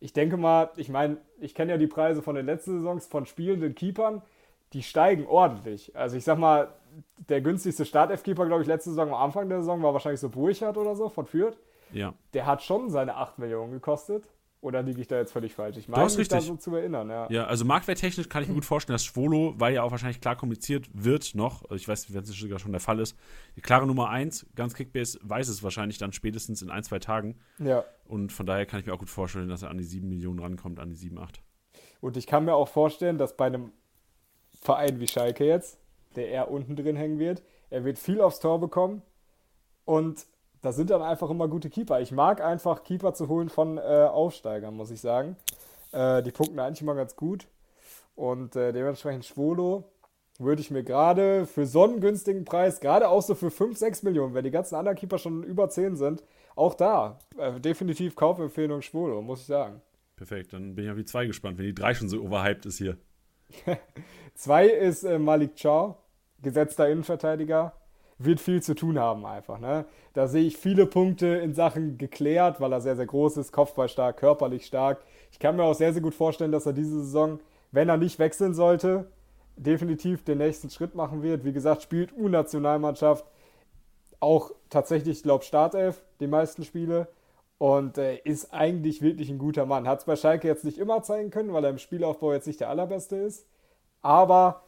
[0.00, 3.24] Ich denke mal, ich meine, ich kenne ja die Preise von den letzten Saisons von
[3.24, 4.22] spielenden Keepern.
[4.72, 5.94] Die steigen ordentlich.
[5.96, 6.74] Also ich sag mal,
[7.28, 10.76] der günstigste Startelf-Keeper, glaube ich, letzte Saison am Anfang der Saison war wahrscheinlich so Burchardt
[10.76, 11.56] oder so von Fürth.
[11.92, 12.14] Ja.
[12.34, 14.28] Der hat schon seine 8 Millionen gekostet.
[14.66, 15.76] Oder liege ich da jetzt völlig falsch?
[15.76, 16.38] Ich meine, mich richtig.
[16.38, 17.30] da so zu erinnern, ja.
[17.30, 20.34] Ja, also marktwerttechnisch kann ich mir gut vorstellen, dass Schwolo, weil ja auch wahrscheinlich klar
[20.34, 23.16] kommuniziert wird noch, ich weiß, wenn es sogar schon der Fall ist,
[23.54, 27.38] die klare Nummer 1, ganz Kickbase weiß es wahrscheinlich dann spätestens in ein, zwei Tagen.
[27.60, 27.84] Ja.
[28.06, 30.40] Und von daher kann ich mir auch gut vorstellen, dass er an die 7 Millionen
[30.40, 31.40] rankommt, an die 7, 8.
[32.00, 33.70] Und ich kann mir auch vorstellen, dass bei einem
[34.60, 35.78] Verein wie Schalke jetzt,
[36.16, 39.02] der eher unten drin hängen wird, er wird viel aufs Tor bekommen
[39.84, 40.26] und
[40.62, 42.00] das sind dann einfach immer gute Keeper.
[42.00, 45.36] Ich mag einfach Keeper zu holen von äh, Aufsteigern, muss ich sagen.
[45.92, 47.46] Äh, die punkten eigentlich immer ganz gut.
[48.14, 49.84] Und äh, dementsprechend Schwolo
[50.38, 54.02] würde ich mir gerade für so einen günstigen Preis, gerade auch so für 5, 6
[54.02, 56.22] Millionen, wenn die ganzen anderen Keeper schon über 10 sind,
[56.54, 59.80] auch da äh, definitiv Kaufempfehlung Schwolo, muss ich sagen.
[60.16, 62.78] Perfekt, dann bin ich auf die 2 gespannt, wenn die 3 schon so overhyped ist
[62.78, 62.96] hier.
[64.34, 65.96] 2 ist äh, Malik Chow,
[66.42, 67.72] gesetzter Innenverteidiger
[68.18, 69.58] wird viel zu tun haben einfach.
[69.58, 69.84] Ne?
[70.14, 74.16] Da sehe ich viele Punkte in Sachen geklärt, weil er sehr, sehr groß ist, kopfballstark,
[74.16, 75.02] körperlich stark.
[75.30, 77.40] Ich kann mir auch sehr, sehr gut vorstellen, dass er diese Saison,
[77.72, 79.10] wenn er nicht wechseln sollte,
[79.56, 81.44] definitiv den nächsten Schritt machen wird.
[81.44, 83.26] Wie gesagt, spielt U-Nationalmannschaft
[84.20, 87.08] auch tatsächlich, ich glaube, Startelf die meisten Spiele
[87.58, 89.86] und äh, ist eigentlich wirklich ein guter Mann.
[89.86, 92.60] Hat es bei Schalke jetzt nicht immer zeigen können, weil er im Spielaufbau jetzt nicht
[92.60, 93.46] der allerbeste ist.
[94.02, 94.62] Aber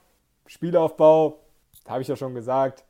[0.47, 1.41] Spielaufbau,
[1.87, 2.85] habe ich ja schon gesagt,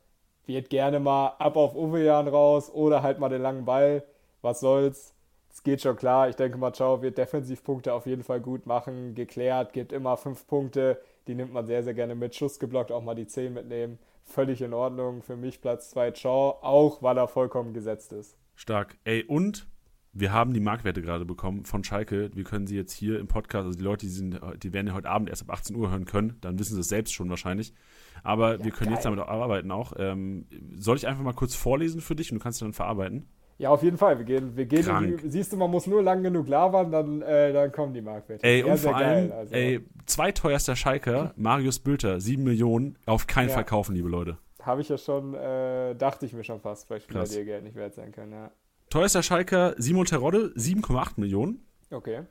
[0.49, 4.03] wird gerne mal ab auf Uwejan raus oder halt mal den langen Ball.
[4.43, 5.15] Was soll's?
[5.53, 6.29] Es geht schon klar.
[6.29, 9.15] Ich denke mal, Ciao wird Defensivpunkte auf jeden Fall gut machen.
[9.15, 11.01] Geklärt, gibt immer fünf Punkte.
[11.27, 12.35] Die nimmt man sehr, sehr gerne mit.
[12.35, 13.99] Schuss geblockt, auch mal die 10 mitnehmen.
[14.25, 15.23] Völlig in Ordnung.
[15.23, 18.37] Für mich Platz 2 Ciao, auch weil er vollkommen gesetzt ist.
[18.55, 18.97] Stark.
[19.05, 19.67] Ey, und
[20.13, 22.31] wir haben die Marktwerte gerade bekommen von Schalke.
[22.35, 24.95] Wir können sie jetzt hier im Podcast, also die Leute, die, sind, die werden ja
[24.95, 27.75] heute Abend erst ab 18 Uhr hören können, dann wissen sie es selbst schon wahrscheinlich.
[28.23, 28.95] Aber ja, wir können geil.
[28.95, 29.93] jetzt damit auch arbeiten auch.
[29.99, 30.47] Ähm,
[30.77, 33.29] soll ich einfach mal kurz vorlesen für dich und du kannst dann verarbeiten?
[33.59, 34.19] Ja, auf jeden Fall.
[34.19, 37.53] Wir gehen, wir gehen die, siehst du, man muss nur lang genug labern, dann, äh,
[37.53, 38.47] dann kommen die Marktwerte.
[38.47, 39.53] Ey, und vor allem, also.
[39.53, 43.55] ey, zweiteuerster Schalker, Marius Bülter, 7 Millionen, auf keinen ja.
[43.55, 44.39] Fall kaufen, liebe Leute.
[44.63, 47.75] Habe ich ja schon, äh, dachte ich mir schon fast, weil Spieler dir Geld nicht
[47.75, 48.53] wert sein können, ja.
[48.91, 51.67] Teuerster Schalker Simon Terodde, 7,8 Millionen.
[51.91, 52.23] Okay.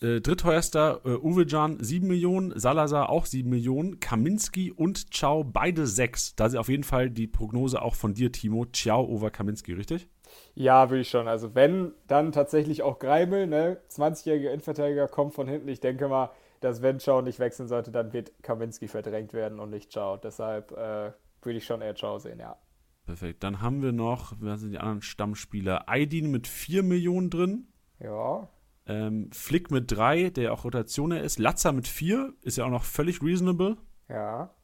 [0.00, 6.36] Äh, drittteuerster äh, Uwejan 7 Millionen, Salazar auch 7 Millionen, Kaminski und Ciao beide 6.
[6.36, 8.64] Da ist auf jeden Fall die Prognose auch von dir, Timo.
[8.66, 10.08] Ciao over Kaminski, richtig?
[10.54, 11.26] Ja, würde ich schon.
[11.26, 13.80] Also wenn, dann tatsächlich auch Greimel, ne?
[13.90, 15.68] 20-jähriger Innenverteidiger kommt von hinten.
[15.68, 16.30] Ich denke mal,
[16.60, 20.16] dass wenn Ciao nicht wechseln sollte, dann wird Kaminski verdrängt werden und nicht Ciao.
[20.16, 22.56] Deshalb äh, würde ich schon eher Ciao sehen, ja.
[23.04, 23.42] Perfekt.
[23.42, 25.88] Dann haben wir noch, wer sind die anderen Stammspieler?
[25.88, 27.68] Aydin mit 4 Millionen drin.
[28.00, 28.48] Ja.
[28.88, 31.38] Ähm, Flick mit 3, der auch Rotationer ist.
[31.38, 33.76] Latzer mit 4, ist ja auch noch völlig reasonable.
[34.08, 34.54] Ja.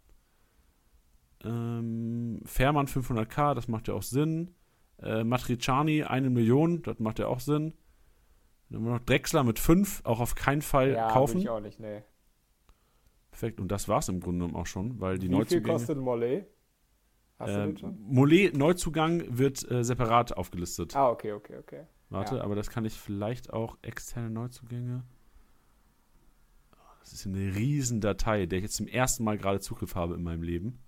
[1.45, 4.55] Ähm, Fährmann 500k, das macht ja auch Sinn.
[4.99, 7.75] Äh, Matriciani 1 Million, das macht ja auch Sinn.
[8.71, 11.39] Dann haben wir noch Drexler mit 5, auch auf keinen Fall ja, kaufen.
[11.39, 12.03] Ja, ich auch nicht, nee.
[13.31, 15.65] Perfekt, und das war es im Grunde genommen auch schon, weil die Wie Neuzugänge...
[15.65, 16.47] Wie viel kostet Mollet?
[17.39, 18.01] Hast äh, du den schon?
[18.01, 20.97] Mollet Neuzugang wird äh, separat aufgelistet.
[20.97, 21.85] Ah, okay, okay, okay.
[22.15, 22.43] Warte, ja.
[22.43, 25.05] aber das kann ich vielleicht auch externe Neuzugänge.
[27.01, 30.23] Das ist eine riesen Datei, der ich jetzt zum ersten Mal gerade Zugriff habe in
[30.23, 30.79] meinem Leben.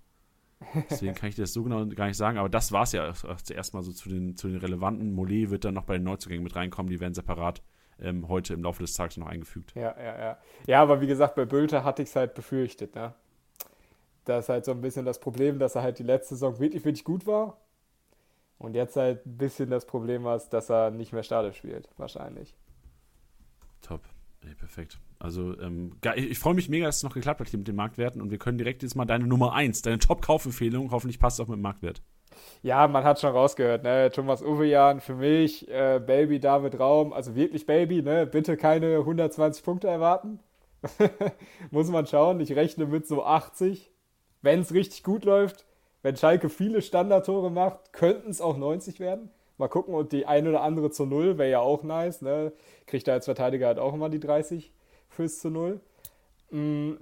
[0.89, 3.13] Deswegen kann ich das so genau gar nicht sagen, aber das war es ja
[3.43, 5.13] zuerst mal so zu den, zu den relevanten.
[5.13, 7.61] Mollet wird dann noch bei den Neuzugängen mit reinkommen, die werden separat
[7.99, 9.73] ähm, heute im Laufe des Tages noch eingefügt.
[9.75, 10.37] Ja, ja, ja.
[10.65, 13.13] Ja, aber wie gesagt, bei Bülter hatte ich es halt befürchtet, ne?
[14.27, 16.83] da ist halt so ein bisschen das Problem, dass er halt die letzte Saison wirklich,
[16.83, 17.57] wirklich gut war.
[18.57, 22.55] Und jetzt halt ein bisschen das Problem hast, dass er nicht mehr Stadion spielt, wahrscheinlich.
[23.81, 24.01] Top.
[24.41, 24.99] Ey, perfekt.
[25.19, 27.75] Also, ähm, ich, ich freue mich mega, dass es noch geklappt hat hier mit den
[27.75, 31.45] Marktwerten und wir können direkt jetzt mal deine Nummer 1, deine Top-Kaufempfehlung, hoffentlich passt es
[31.45, 32.01] auch mit dem Marktwert.
[32.61, 34.11] Ja, man hat schon rausgehört, ne?
[34.11, 38.25] Thomas Uwejan für mich, äh, Baby David Raum, also wirklich Baby, ne?
[38.27, 40.39] Bitte keine 120 Punkte erwarten.
[41.71, 42.39] Muss man schauen.
[42.39, 43.91] Ich rechne mit so 80
[44.41, 45.65] wenn es richtig gut läuft,
[46.01, 49.29] wenn Schalke viele Standardtore macht, könnten es auch 90 werden.
[49.57, 52.21] Mal gucken, und die ein oder andere zu Null wäre ja auch nice.
[52.21, 52.53] Ne?
[52.85, 54.71] Kriegt da als Verteidiger halt auch immer die 30
[55.09, 55.81] fürs zu Null.
[56.51, 56.93] Mm,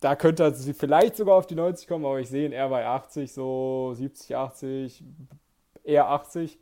[0.00, 2.86] da könnte sie vielleicht sogar auf die 90 kommen, aber ich sehe ihn eher bei
[2.86, 5.04] 80, so 70, 80,
[5.82, 6.58] eher 80.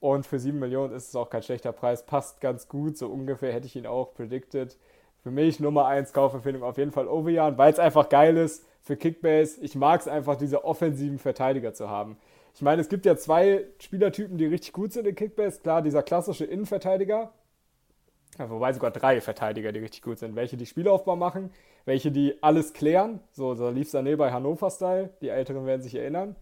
[0.00, 3.52] Und für 7 Millionen ist es auch kein schlechter Preis, passt ganz gut, so ungefähr
[3.52, 4.76] hätte ich ihn auch predicted.
[5.22, 8.96] Für mich Nummer 1 Kaufempfehlung auf jeden Fall Ovejan, weil es einfach geil ist für
[8.96, 9.60] Kickbase.
[9.62, 12.16] Ich mag es einfach, diese offensiven Verteidiger zu haben.
[12.54, 15.60] Ich meine, es gibt ja zwei Spielertypen, die richtig gut sind in Kickbase.
[15.60, 17.32] Klar, dieser klassische Innenverteidiger,
[18.38, 20.36] ja, wobei sogar drei Verteidiger, die richtig gut sind.
[20.36, 21.50] Welche die Spielaufbau machen,
[21.84, 26.36] welche die alles klären, so, so lief Sané bei Hannover-Style, die Älteren werden sich erinnern.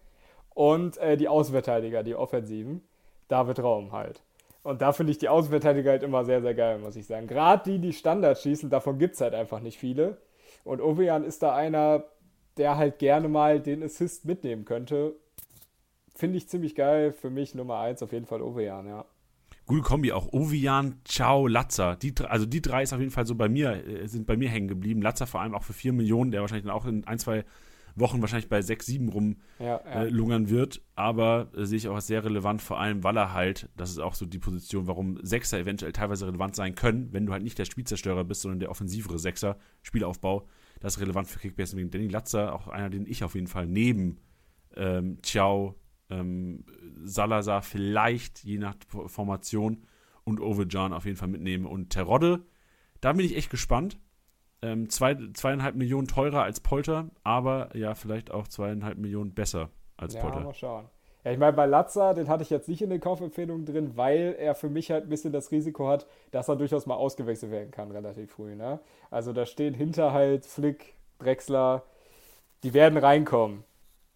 [0.55, 2.83] Und äh, die Außenverteidiger, die Offensiven,
[3.29, 4.23] David Raum halt.
[4.63, 7.27] Und da finde ich die Außenverteidiger halt immer sehr, sehr geil, muss ich sagen.
[7.27, 10.19] Gerade die, die Standards schießen, davon gibt es halt einfach nicht viele.
[10.65, 12.05] Und Ovejan ist da einer,
[12.57, 15.17] der halt gerne mal den Assist mitnehmen könnte.
[16.15, 17.13] Finde ich ziemlich geil.
[17.13, 19.07] Für mich Nummer 1 auf jeden Fall Ovejan, ja.
[19.67, 20.33] Gute Kombi auch.
[20.33, 21.97] Ovian, Ciao, Latzer.
[21.97, 24.49] Die, also die drei ist auf jeden Fall so bei mir, äh, sind bei mir
[24.49, 25.01] hängen geblieben.
[25.01, 27.45] Latzer vor allem auch für 4 Millionen, der wahrscheinlich dann auch in ein, zwei
[27.95, 30.05] Wochen wahrscheinlich bei 6, 7 rumlungern ja, ja.
[30.05, 30.83] äh, wird.
[30.95, 33.99] Aber äh, sehe ich auch als sehr relevant, vor allem, weil er halt, das ist
[33.99, 37.59] auch so die Position, warum Sechser eventuell teilweise relevant sein können, wenn du halt nicht
[37.59, 40.49] der Spielzerstörer bist, sondern der offensivere Sechser, Spielaufbau.
[40.83, 41.77] Das ist relevant für Kickbase.
[41.77, 44.19] Deswegen Danny Latzer, auch einer, den ich auf jeden Fall neben
[44.75, 45.77] ähm, Ciao,
[46.11, 46.65] ähm,
[47.05, 48.75] Salazar vielleicht, je nach
[49.07, 49.87] Formation,
[50.25, 51.69] und Overjan auf jeden Fall mitnehme.
[51.69, 52.45] Und Terodde,
[53.01, 53.99] da bin ich echt gespannt.
[54.61, 60.15] Ähm, zwei, zweieinhalb Millionen teurer als Polter, aber ja, vielleicht auch zweieinhalb Millionen besser als
[60.15, 60.41] ja, Polter.
[60.41, 60.89] Mal schauen.
[61.25, 64.35] Ja, ich meine, bei Latza, den hatte ich jetzt nicht in den Kaufempfehlungen drin, weil
[64.39, 67.71] er für mich halt ein bisschen das Risiko hat, dass er durchaus mal ausgewechselt werden
[67.71, 68.57] kann, relativ früh.
[68.57, 68.81] Ne?
[69.11, 71.85] Also da stehen hinter halt Flick, Drexler,
[72.65, 73.65] die werden reinkommen.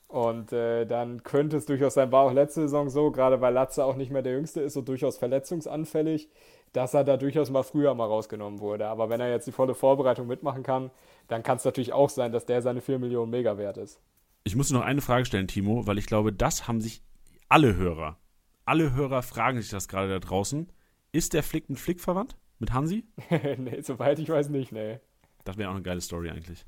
[0.08, 3.84] Und äh, dann könnte es durchaus sein, war auch letzte Saison so, gerade weil Latze
[3.84, 6.28] auch nicht mehr der Jüngste ist und durchaus verletzungsanfällig,
[6.72, 8.86] dass er da durchaus mal früher mal rausgenommen wurde.
[8.88, 10.90] Aber wenn er jetzt die volle Vorbereitung mitmachen kann,
[11.28, 14.00] dann kann es natürlich auch sein, dass der seine 4 Millionen mega wert ist.
[14.46, 17.02] Ich muss noch eine Frage stellen, Timo, weil ich glaube, das haben sich
[17.48, 18.16] alle Hörer,
[18.64, 20.70] alle Hörer fragen sich das gerade da draußen.
[21.10, 22.36] Ist der Flick mit Flick verwandt?
[22.60, 23.08] Mit Hansi?
[23.58, 25.00] nee, soweit ich weiß nicht, nee.
[25.42, 26.64] Das wäre auch eine geile Story eigentlich.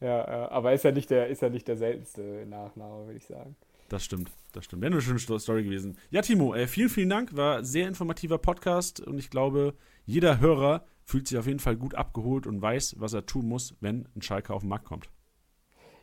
[0.00, 3.26] Ja, äh, aber ist ja nicht der, ist ja nicht der seltenste Nachname, würde ich
[3.26, 3.54] sagen.
[3.90, 4.80] Das stimmt, das stimmt.
[4.80, 5.98] Wäre eine schöne Story gewesen.
[6.08, 7.36] Ja, Timo, äh, vielen, vielen Dank.
[7.36, 9.74] War ein sehr informativer Podcast und ich glaube,
[10.06, 13.76] jeder Hörer fühlt sich auf jeden Fall gut abgeholt und weiß, was er tun muss,
[13.80, 15.10] wenn ein Schalke auf den Markt kommt.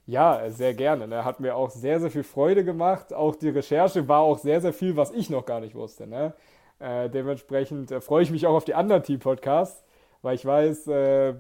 [0.08, 1.08] Ja, sehr gerne.
[1.08, 1.26] Ne?
[1.26, 3.12] Hat mir auch sehr, sehr viel Freude gemacht.
[3.14, 6.06] Auch die Recherche war auch sehr, sehr viel, was ich noch gar nicht wusste.
[6.06, 6.34] Ne?
[6.80, 9.84] Äh, dementsprechend äh, freue ich mich auch auf die anderen Team-Podcasts,
[10.22, 11.34] weil ich weiß, äh,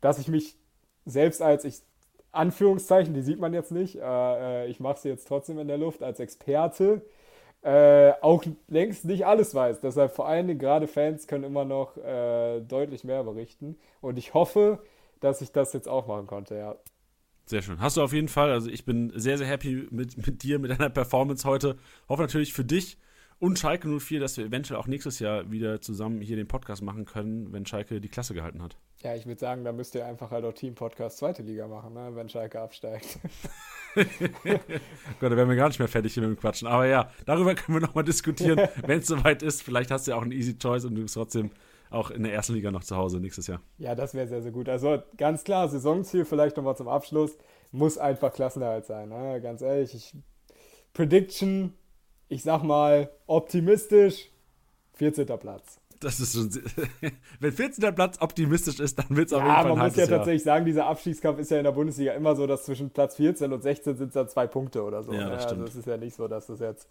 [0.00, 0.56] dass ich mich
[1.04, 1.82] selbst als ich,
[2.30, 5.76] Anführungszeichen, die sieht man jetzt nicht, äh, äh ich mache sie jetzt trotzdem in der
[5.76, 7.02] Luft, als Experte,
[7.62, 9.80] äh, auch längst nicht alles weiß.
[9.80, 13.78] Deshalb vor allen Dingen gerade Fans können immer noch deutlich mehr berichten.
[14.00, 14.78] Und ich hoffe,
[15.20, 16.76] dass ich das jetzt auch machen konnte, ja.
[17.44, 17.80] Sehr schön.
[17.80, 18.50] Hast du auf jeden Fall.
[18.50, 21.76] Also ich bin sehr, sehr happy mit, mit dir, mit deiner Performance heute.
[22.08, 22.98] Hoffe natürlich für dich
[23.42, 27.04] und Schalke 04, dass wir eventuell auch nächstes Jahr wieder zusammen hier den Podcast machen
[27.04, 28.76] können, wenn Schalke die Klasse gehalten hat.
[29.02, 32.12] Ja, ich würde sagen, da müsst ihr einfach halt auch Team-Podcast zweite Liga machen, ne,
[32.14, 33.18] wenn Schalke absteigt.
[33.96, 36.68] Gott, da wären wir gar nicht mehr fertig hier mit dem Quatschen.
[36.68, 39.64] Aber ja, darüber können wir nochmal diskutieren, wenn es soweit ist.
[39.64, 41.50] Vielleicht hast du ja auch eine Easy Choice und du bist trotzdem
[41.92, 43.60] auch in der ersten Liga noch zu Hause nächstes Jahr.
[43.78, 44.68] Ja, das wäre sehr, sehr gut.
[44.68, 47.36] Also ganz klar, Saisonziel vielleicht nochmal zum Abschluss,
[47.70, 49.08] muss einfach Klassenerhalt sein.
[49.08, 49.40] Ne?
[49.40, 50.14] Ganz ehrlich, ich,
[50.92, 51.74] Prediction
[52.32, 54.30] ich sag mal, optimistisch
[54.94, 55.26] 14.
[55.26, 55.78] Platz.
[56.00, 56.50] Das ist schon.
[57.40, 57.94] wenn 14.
[57.94, 60.42] Platz optimistisch ist, dann wird es ja, auf jeden Fall ein man muss ja tatsächlich
[60.42, 63.62] sagen, dieser Abstiegskampf ist ja in der Bundesliga immer so, dass zwischen Platz 14 und
[63.62, 65.12] 16 sind es dann zwei Punkte oder so.
[65.12, 65.50] Ja, das ne?
[65.50, 66.88] Also es ist ja nicht so, dass das jetzt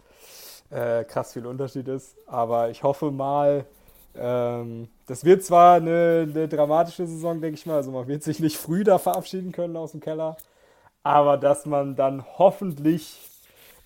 [0.70, 2.16] äh, krass viel Unterschied ist.
[2.26, 3.66] Aber ich hoffe mal,
[4.14, 7.76] ähm, das wird zwar eine, eine dramatische Saison, denke ich mal.
[7.76, 10.36] Also man wird sich nicht früh da verabschieden können aus dem Keller.
[11.02, 13.20] Aber dass man dann hoffentlich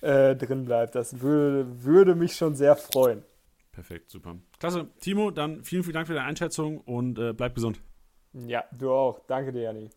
[0.00, 0.94] äh, drin bleibt.
[0.94, 3.22] Das würde, würde mich schon sehr freuen.
[3.72, 4.36] Perfekt, super.
[4.58, 4.88] Klasse.
[5.00, 7.80] Timo, dann vielen, vielen Dank für deine Einschätzung und äh, bleib gesund.
[8.32, 9.20] Ja, du auch.
[9.26, 9.90] Danke dir, Janni.